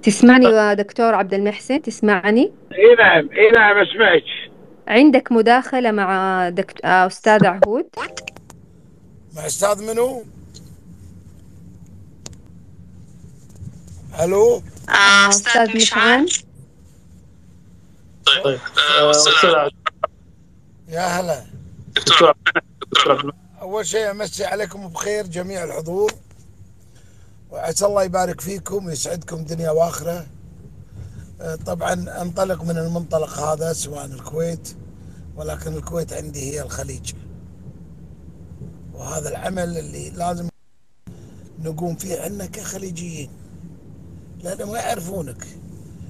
[0.02, 4.24] تسمعني يا دكتور عبد المحسن؟ تسمعني؟ إي نعم إي نعم أسمعك.
[4.88, 7.86] عندك مداخلة مع دكتور آه، أستاذ عهود؟
[9.36, 10.22] مع أستاذ منو؟
[14.20, 16.28] ألو؟ آه أستاذ مشعل.
[18.26, 18.58] طيب طيب.
[19.00, 19.50] آه، أستاذ
[20.88, 21.44] يا هلا.
[21.96, 22.34] دكتور
[23.60, 26.12] أول شيء أمسي عليكم بخير جميع الحضور.
[27.50, 30.26] وعسى الله يبارك فيكم ويسعدكم دنيا وآخرة.
[31.40, 31.92] آه، طبعا
[32.22, 34.76] انطلق من المنطلق هذا سواء الكويت
[35.36, 37.12] ولكن الكويت عندي هي الخليج.
[38.94, 40.48] وهذا العمل اللي لازم
[41.58, 43.30] نقوم فيه إحنا كخليجيين.
[44.42, 45.46] لأنه ما يعرفونك.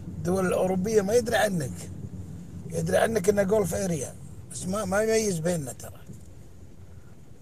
[0.08, 1.72] الدول الأوروبية ما يدري عنك.
[2.70, 4.14] يدري عنك انه جولف أريا.
[4.52, 6.00] بس ما ما يميز بيننا ترى.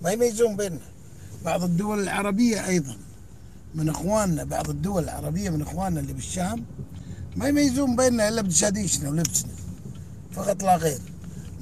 [0.02, 0.80] ما يميزون بيننا.
[1.44, 2.96] بعض الدول العربية أيضا.
[3.74, 6.64] من إخواننا بعض الدول العربية من إخواننا اللي بالشام
[7.36, 9.52] ما يميزون بيننا إلا بدشاديشنا ولبسنا.
[10.32, 10.98] فقط لا غير.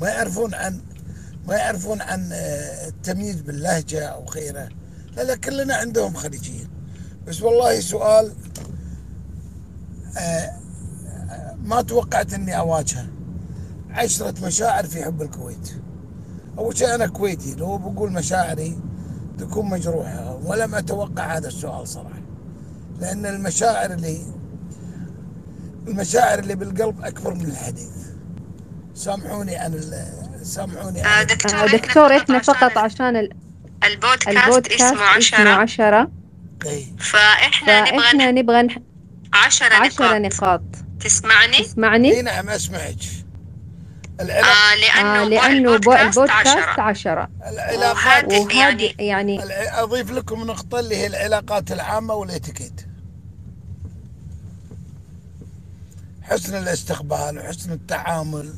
[0.01, 0.81] ما يعرفون عن
[1.47, 4.69] ما يعرفون عن آه، التمييز باللهجة أو غيره.
[5.17, 6.69] لا لا كلنا عندهم خليجيين
[7.27, 8.33] بس والله سؤال
[11.65, 13.07] ما توقعت إني أواجهه.
[13.91, 15.75] عشرة مشاعر في حب الكويت.
[16.59, 18.79] أول شيء أنا كويتي لو بقول مشاعري
[19.39, 22.23] تكون مجروحة ولم أتوقع هذا السؤال صراحة.
[23.01, 24.19] لأن المشاعر اللي
[25.89, 27.91] المشاعر اللي بالقلب أكبر من الحديث.
[28.95, 33.33] سامحوني عن ال- سامحوني عن آه، دكتور إحنا فقط عشان ال-
[33.85, 35.49] البودكاست, البودكاست اسمه عشرة.
[35.49, 36.11] عشرة.
[36.67, 36.85] إيه.
[36.97, 37.91] فإحنا
[38.33, 38.83] نبغى نبغى
[39.33, 40.63] عشرة, عشرة نقاط نقاط.
[41.01, 42.97] تسمعني؟ اي تسمعني؟ نعم أسمعك.
[44.21, 46.81] آه آه لأنه, لأنه بو- البودكاست البودكاست عشرة.
[46.83, 49.41] عشرة العلاقات وهذه يعني يعني
[49.83, 52.81] أضيف لكم نقطة اللي هي العلاقات العامة والإتيكيت.
[56.23, 58.55] حسن الاستقبال وحسن التعامل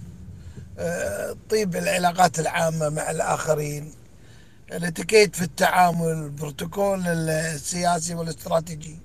[0.79, 3.93] آه، طيب العلاقات العامة مع الآخرين.
[4.73, 8.99] الإتيكيت في التعامل البروتوكول السياسي والاستراتيجي.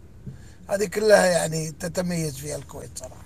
[0.70, 3.26] هذه كلها يعني تتميز فيها الكويت صراحة.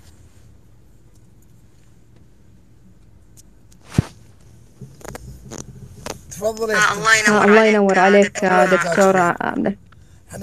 [6.30, 6.92] تفضل يا آه.
[6.92, 9.76] الله ينور الله عليك ينور آه، عليك دكتور عبد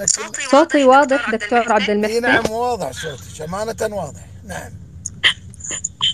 [0.04, 4.72] صوتي صوتي واضح دكتور عبد اي المحسن نعم واضح صوتك أمانة واضح نعم.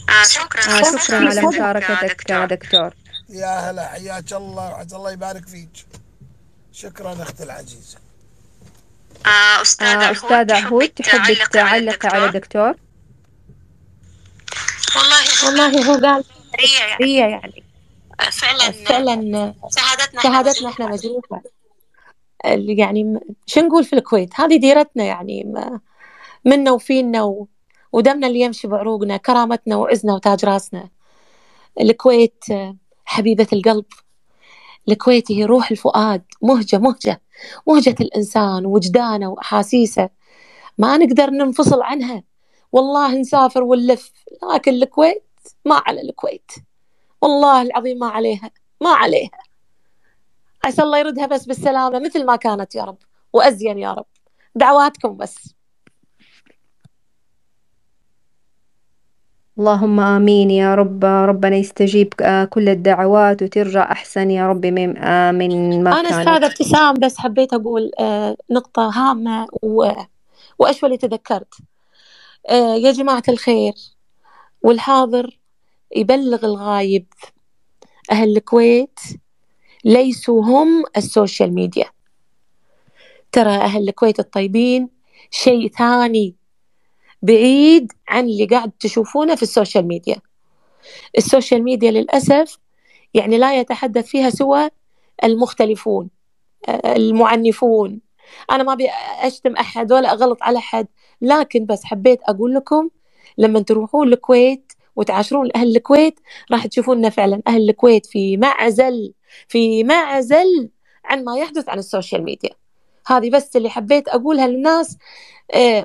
[0.09, 2.95] آه شكرا آه على شكرا على مشاركتك يا دكتور.
[3.29, 5.87] يا هلا حياك الله وعسى الله يبارك فيك.
[6.73, 7.99] شكرا أختي العزيزة.
[9.27, 12.85] آه أستاذ آه عهود تحبي تعلقي على تعلقي على الدكتور؟ دكتور؟
[14.97, 16.25] والله هو والله هو قال
[16.59, 17.05] هي يعني.
[17.05, 17.65] هي يعني.
[18.21, 21.43] آه، فعلا فعلا شهادتنا إحنا شهادتنا إحنا مجروحة
[22.79, 25.55] يعني شو نقول في الكويت؟ هذه ديرتنا يعني
[26.45, 27.49] منا وفينا و...
[27.93, 30.89] ودمنا اللي يمشي بعروقنا كرامتنا وعزنا وتاج راسنا.
[31.81, 33.85] الكويت آه، حبيبة القلب.
[34.89, 37.21] الكويت هي روح الفؤاد مهجة مهجة.
[37.67, 40.11] مهجة الإنسان وجدانه وأحاسيسه
[40.79, 42.23] ما نقدر ننفصل عنها.
[42.73, 44.13] والله نسافر ونلف
[44.55, 45.25] لكن الكويت
[45.65, 46.53] ما على الكويت.
[47.23, 49.39] والله العظيم ما عليها ما عليها.
[50.65, 52.99] عسى الله يردها بس بالسلامة مثل ما كانت يا رب
[53.33, 54.07] وأزين يا رب.
[54.55, 55.55] دعواتكم بس.
[59.59, 61.05] اللهم آمين يا رب.
[61.05, 64.67] ربنا يستجيب آه، كل الدعوات وترجع أحسن يا رب.
[64.67, 64.89] من
[65.35, 66.29] من ما أنا كانت.
[66.29, 69.91] أستاذة ابتسام بس حبيت أقول آه، نقطة هامة و...
[70.59, 71.55] وأشوى اللي تذكرت.
[72.51, 73.73] آه، يا جماعة الخير
[74.63, 75.39] والحاضر
[75.97, 77.07] يبلغ الغايب.
[78.11, 79.01] أهل الكويت
[79.85, 81.87] ليسوا هم السوشيال ميديا.
[83.33, 84.89] ترى أهل الكويت الطيبين
[85.31, 86.35] شيء ثاني
[87.25, 90.17] بعيد عن اللي قاعد تشوفونه في السوشيال ميديا.
[91.19, 92.59] السوشيال ميديا للأسف
[93.15, 94.69] يعني لا يتحدث فيها سوى
[95.25, 96.11] المختلفون
[96.85, 98.01] المعنفون.
[98.51, 98.89] أنا ما أبي
[99.21, 100.87] أشتم أحد ولا أغلط على أحد
[101.21, 102.89] لكن بس حبيت أقول لكم
[103.39, 106.21] لما تروحون الكويت وتعاشرون أهل الكويت
[106.53, 107.43] راح تشوفون إن فعلا.
[107.49, 109.13] أهل الكويت في معزل
[109.49, 110.71] في معزل
[111.05, 112.51] عن ما يحدث عن السوشيال ميديا.
[113.07, 114.99] هذه بس اللي حبيت أقولها للناس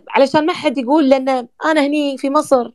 [0.10, 1.30] علشان ما حد يقول لأن
[1.66, 2.72] أنا هني في مصر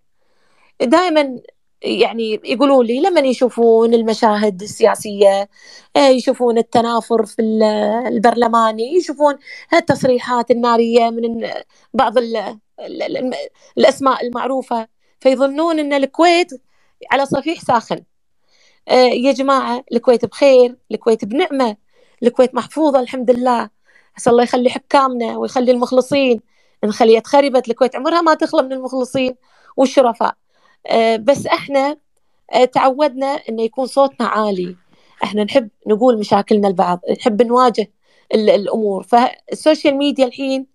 [0.82, 1.39] دائما
[1.82, 5.49] يعني يقولوا لي لما يشوفون المشاهد السياسية
[5.97, 7.62] آه، يشوفون التنافر في ال-
[8.07, 9.35] البرلماني يشوفون
[9.72, 11.51] هالتصريحات النارية من
[11.95, 12.37] بعض ال
[12.80, 13.35] ال ال
[13.78, 14.89] الأسماء المعروفة
[15.20, 16.51] فيظنون أن الكويت
[17.12, 18.05] على صفيح ساخن.
[18.89, 21.76] آه، يا جماعة الكويت بخير الكويت بنعمة
[22.22, 23.70] الكويت محفوظة الحمد لله.
[24.16, 26.41] عسى الله يخلي حكامنا ويخلي المخلصين
[26.85, 29.35] نخليها تخربت الكويت عمرها ما تخلى من المخلصين
[29.77, 30.35] والشرفاء.
[30.87, 31.97] آه، بس إحنا
[32.53, 34.77] آه، تعودنا إنه يكون صوتنا عالي.
[35.25, 37.91] إحنا نحب نقول مشاكلنا لبعض نحب نواجه
[38.35, 39.03] ال- الأمور.
[39.03, 40.66] فالسوشيال ميديا الحين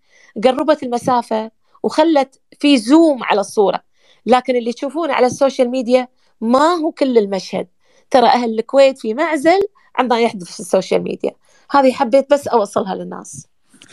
[0.43, 1.52] قربت المسافة
[1.84, 3.82] وخلت في zoom على الصورة.
[4.26, 6.08] لكن اللي تشوفونه على السوشيال ميديا
[6.41, 7.68] ما هو كل المشهد.
[8.12, 9.60] ترى أهل الكويت في معزل
[9.95, 11.32] عما يحدث في السوشيال ميديا.
[11.72, 13.47] هذه حبيت بس أوصلها للناس.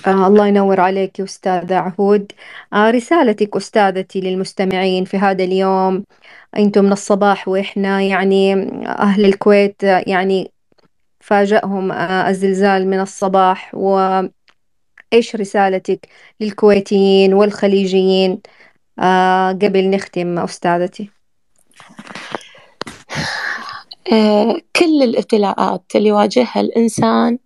[0.07, 2.32] آه الله ينور عليك يا أستاذة عهود.
[2.72, 6.05] آه رسالتك أستاذتي للمستمعين في هذا اليوم.
[6.59, 8.55] أنتم من الصباح وإحنا يعني
[8.86, 10.53] أهل الكويت يعني
[11.20, 13.74] فاجأهم آه الزلزال من الصباح.
[13.74, 16.09] وإيش رسالتك
[16.40, 18.40] للكويتيين والخليجيين؟
[19.62, 21.11] قبل نختم أستاذتي.
[24.76, 27.38] كل الابتلاءات اللي يواجهها الإنسان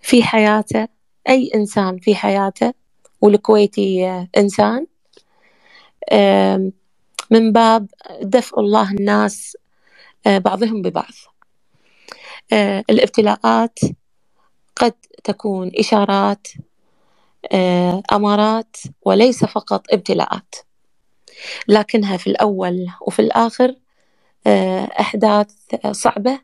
[0.00, 0.88] في حياته
[1.28, 2.74] أي إنسان في حياته
[3.20, 4.86] والكويتي إنسان.
[7.30, 7.86] من باب
[8.22, 9.56] دفء الله الناس
[10.26, 11.12] آه، بعضهم ببعض.
[12.52, 13.78] آه، الابتلاءات
[14.76, 14.94] قد
[15.24, 16.48] تكون إشارات
[17.52, 20.54] آه، أمارات وليس فقط ابتلاءات.
[21.68, 23.74] لكنها في الأول وفي الآخر
[25.00, 25.52] أحداث
[25.90, 26.40] صعبة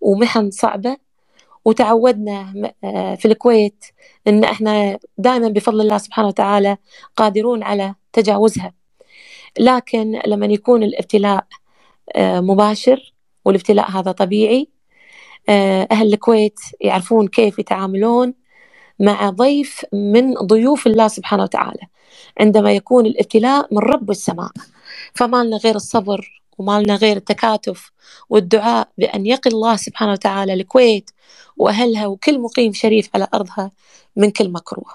[0.00, 0.96] ومحن صعبة
[1.64, 3.84] وتعودنا آه، في الكويت
[4.28, 6.76] إن إحنا دائما بفضل الله سبحانه وتعالى
[7.16, 8.72] قادرون على تجاوزها.
[9.58, 11.46] لكن لما يكون الابتلاء
[12.16, 14.68] آه، مباشر والابتلاء هذا طبيعي
[15.48, 18.34] آه، أهل الكويت يعرفون كيف يتعاملون
[19.00, 21.80] مع ضيف من ضيوف الله سبحانه وتعالى.
[22.40, 24.50] عندما يكون الابتلاء من رب السماء.
[25.14, 27.90] فما لنا غير الصبر وما لنا غير التكاتف
[28.28, 31.10] والدعاء بأن يقي الله سبحانه وتعالى الكويت
[31.56, 33.70] وأهلها وكل مقيم شريف على أرضها
[34.16, 34.90] من كل مكروه.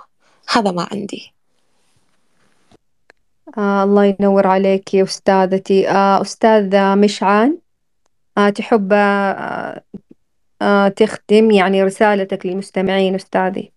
[0.51, 1.33] هذا ما عندي.
[3.57, 5.89] آه الله ينور عليك يا أستاذتي.
[5.89, 7.57] آه أستاذة مشعان
[8.37, 9.83] آه تحب آه
[10.61, 13.71] آه تختم يعني رسالتك للمستمعين أستاذي؟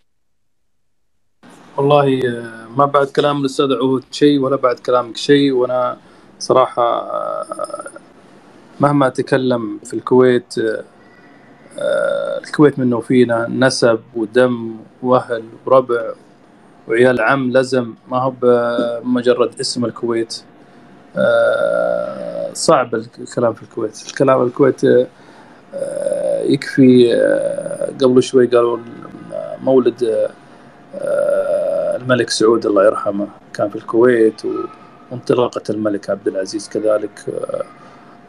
[1.76, 5.98] والله آه، ما بعد كلام الأستاذ عهود شيء ولا بعد كلامك شيء وأنا
[6.42, 7.08] صراحة
[8.80, 10.54] مهما تكلم في الكويت
[12.44, 16.12] الكويت منه وفينا نسب ودم وأهل وربع
[16.88, 20.42] وعيال عم لزم ما هو بمجرد اسم الكويت.
[22.52, 24.02] صعب الكلام في الكويت.
[24.08, 25.08] الكلام في الكويت
[26.52, 27.12] يكفي
[28.02, 28.78] قبل شوي قالوا
[29.62, 30.28] مولد
[32.00, 34.48] الملك سعود الله يرحمه كان في الكويت و-
[35.12, 37.64] وانطلاقة الملك عبد العزيز كذلك آه،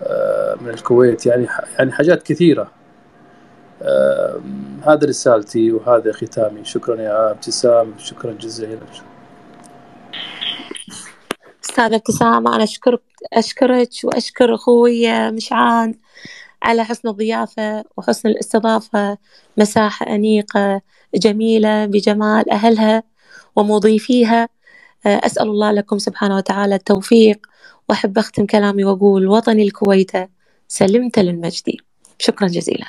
[0.03, 1.25] آه، من الكويت.
[1.25, 1.47] يعني
[1.79, 2.71] يعني حاجات كثيرة.
[3.81, 4.41] آه،
[4.87, 6.65] هذه رسالتي وهذا ختامي.
[6.65, 7.93] شكرا يا ابتسام.
[7.97, 8.79] شكرا جزيلا.
[11.63, 13.01] أستاذة ابتسام أنا أشكرك
[13.33, 15.95] أشكرك وأشكر أخوي مشعان
[16.63, 19.17] على حسن الضيافة وحسن الاستضافة.
[19.57, 20.81] مساحة أنيقة
[21.15, 23.03] جميلة بجمال أهلها
[23.55, 24.49] ومضيفيها
[25.05, 27.39] أسأل الله لكم سبحانه وتعالى التوفيق
[27.89, 30.11] وأحب أختم كلامي وأقول وطني الكويت
[30.67, 31.63] سلمت للمجد.
[32.19, 32.85] شكرا جزيلا.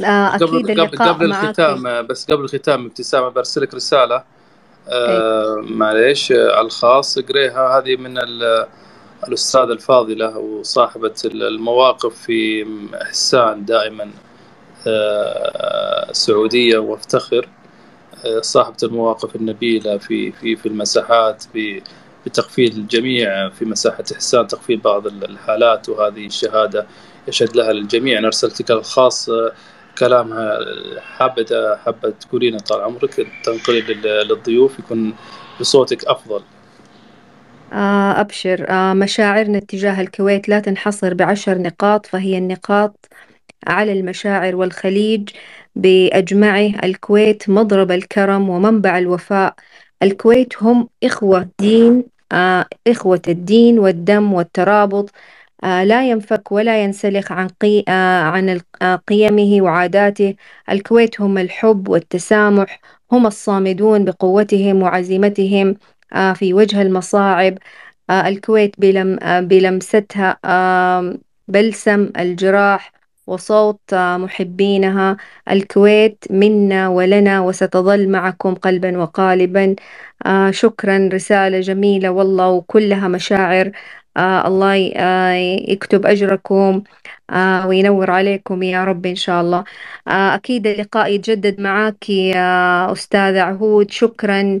[0.00, 4.24] أكيد قبل قبل اللقاء قبل معك الختام بس قبل الختام ابتسامة برسلك رسالة.
[4.88, 8.66] آه معليش على الخاص اقريها هذه من ال-
[9.28, 12.66] الأستاذة الفاضلة وصاحبة المواقف في
[13.02, 14.10] إحسان دائما
[14.86, 17.48] آه، سعودية وافتخر.
[18.40, 21.82] صاحبة المواقف النبيلة في في في المساحات ب-
[22.26, 26.86] بتقفيل الجميع في مساحة إحسان تقفيل بعض الحالات وهذه الشهادة
[27.28, 29.52] يشهد لها الجميع أنا أرسلتك الخاص آه،
[29.98, 30.58] كلامها
[31.00, 33.14] حابة حابة تقولين طال عمرك.
[33.44, 35.16] تنقلي لل- للضيوف يكون
[35.60, 36.46] بصوتك أفضل.
[37.72, 38.66] آه أبشر.
[38.70, 43.06] آه مشاعرنا تجاه الكويت لا تنحصر بعشر نقاط فهي النقاط
[43.66, 45.30] على المشاعر والخليج.
[45.76, 49.54] بأجمعه الكويت مضرب الكرم ومنبع الوفاء.
[50.02, 55.10] الكويت هم إخوة دين آه إخوة الدين والدم والترابط
[55.64, 60.34] آه لا ينفك ولا ينسلخ عن قي آه عن آه قيمه وعاداته.
[60.70, 62.80] الكويت هم الحب والتسامح
[63.12, 65.76] هم الصامدون بقوتهم وعزيمتهم
[66.12, 67.58] آه في وجه المصاعب.
[68.10, 69.18] آه الكويت بلم
[69.48, 70.38] بلمستها
[71.48, 72.92] بلسم الجراح.
[73.26, 75.16] وصوت محبينها
[75.50, 79.76] الكويت منا ولنا وستظل معكم قلبا وقالبا.
[80.26, 83.70] آه شكرا رسالة جميلة والله وكلها مشاعر.
[84.16, 85.32] آه الله آه
[85.72, 86.82] يكتب أجركم.
[87.66, 89.64] وينور عليكم يا رب إن شاء الله.
[90.08, 93.90] أكيد اللقاء يتجدد معك يا أستاذ عهود.
[93.90, 94.58] شكرا.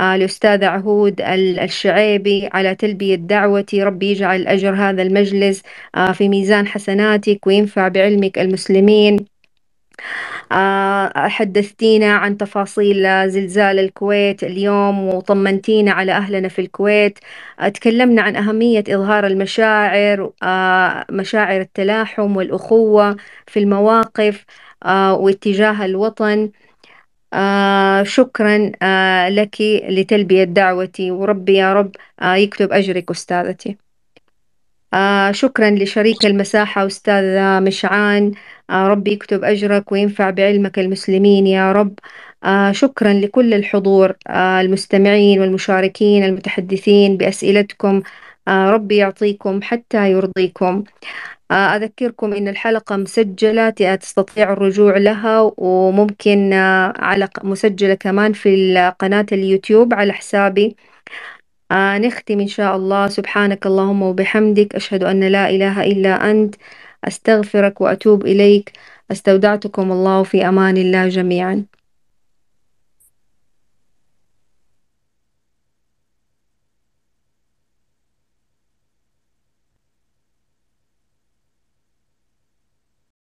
[0.00, 5.62] الأستاذ عهود ال- الشعيبي على تلبية دعوتي ربي يجعل أجر هذا المجلس
[5.94, 9.16] آه في ميزان حسناتك وينفع بعلمك المسلمين.
[10.52, 17.18] آه، حدثتينا عن تفاصيل زلزال الكويت اليوم وطمنتينا على أهلنا في الكويت.
[17.74, 23.16] تكلمنا عن أهمية إظهار المشاعر آه، مشاعر التلاحم والأخوة
[23.46, 24.44] في المواقف
[24.86, 26.50] واتجاه الوطن.
[27.32, 29.56] آه شكرا آه لك
[29.88, 31.10] لتلبية دعوتي.
[31.10, 33.76] وربي يا رب آه يكتب أجرك أستاذتي.
[34.94, 37.24] آه شكرا لشريك المساحة أستاذ
[37.62, 38.32] مشعان.
[38.70, 41.98] آه ربي يكتب أجرك وينفع بعلمك المسلمين يا رب.
[42.44, 48.02] آه شكرا لكل الحضور آه المستمعين والمشاركين المتحدثين بأسئلتكم.
[48.48, 50.84] آه ربي يعطيكم حتى يرضيكم.
[51.52, 59.94] أذكركم إن الحلقة مسجلة تستطيع الرجوع لها وممكن آه على مسجلة كمان في قناة اليوتيوب
[59.94, 60.76] على حسابي.
[61.72, 63.08] آه نختم إن شاء الله.
[63.08, 64.74] سبحانك اللهم وبحمدك.
[64.74, 66.54] أشهد أن لا إله إلا أنت.
[67.04, 68.72] أستغفرك وأتوب إليك.
[69.12, 71.77] استودعتكم الله في أمان الله جميعا.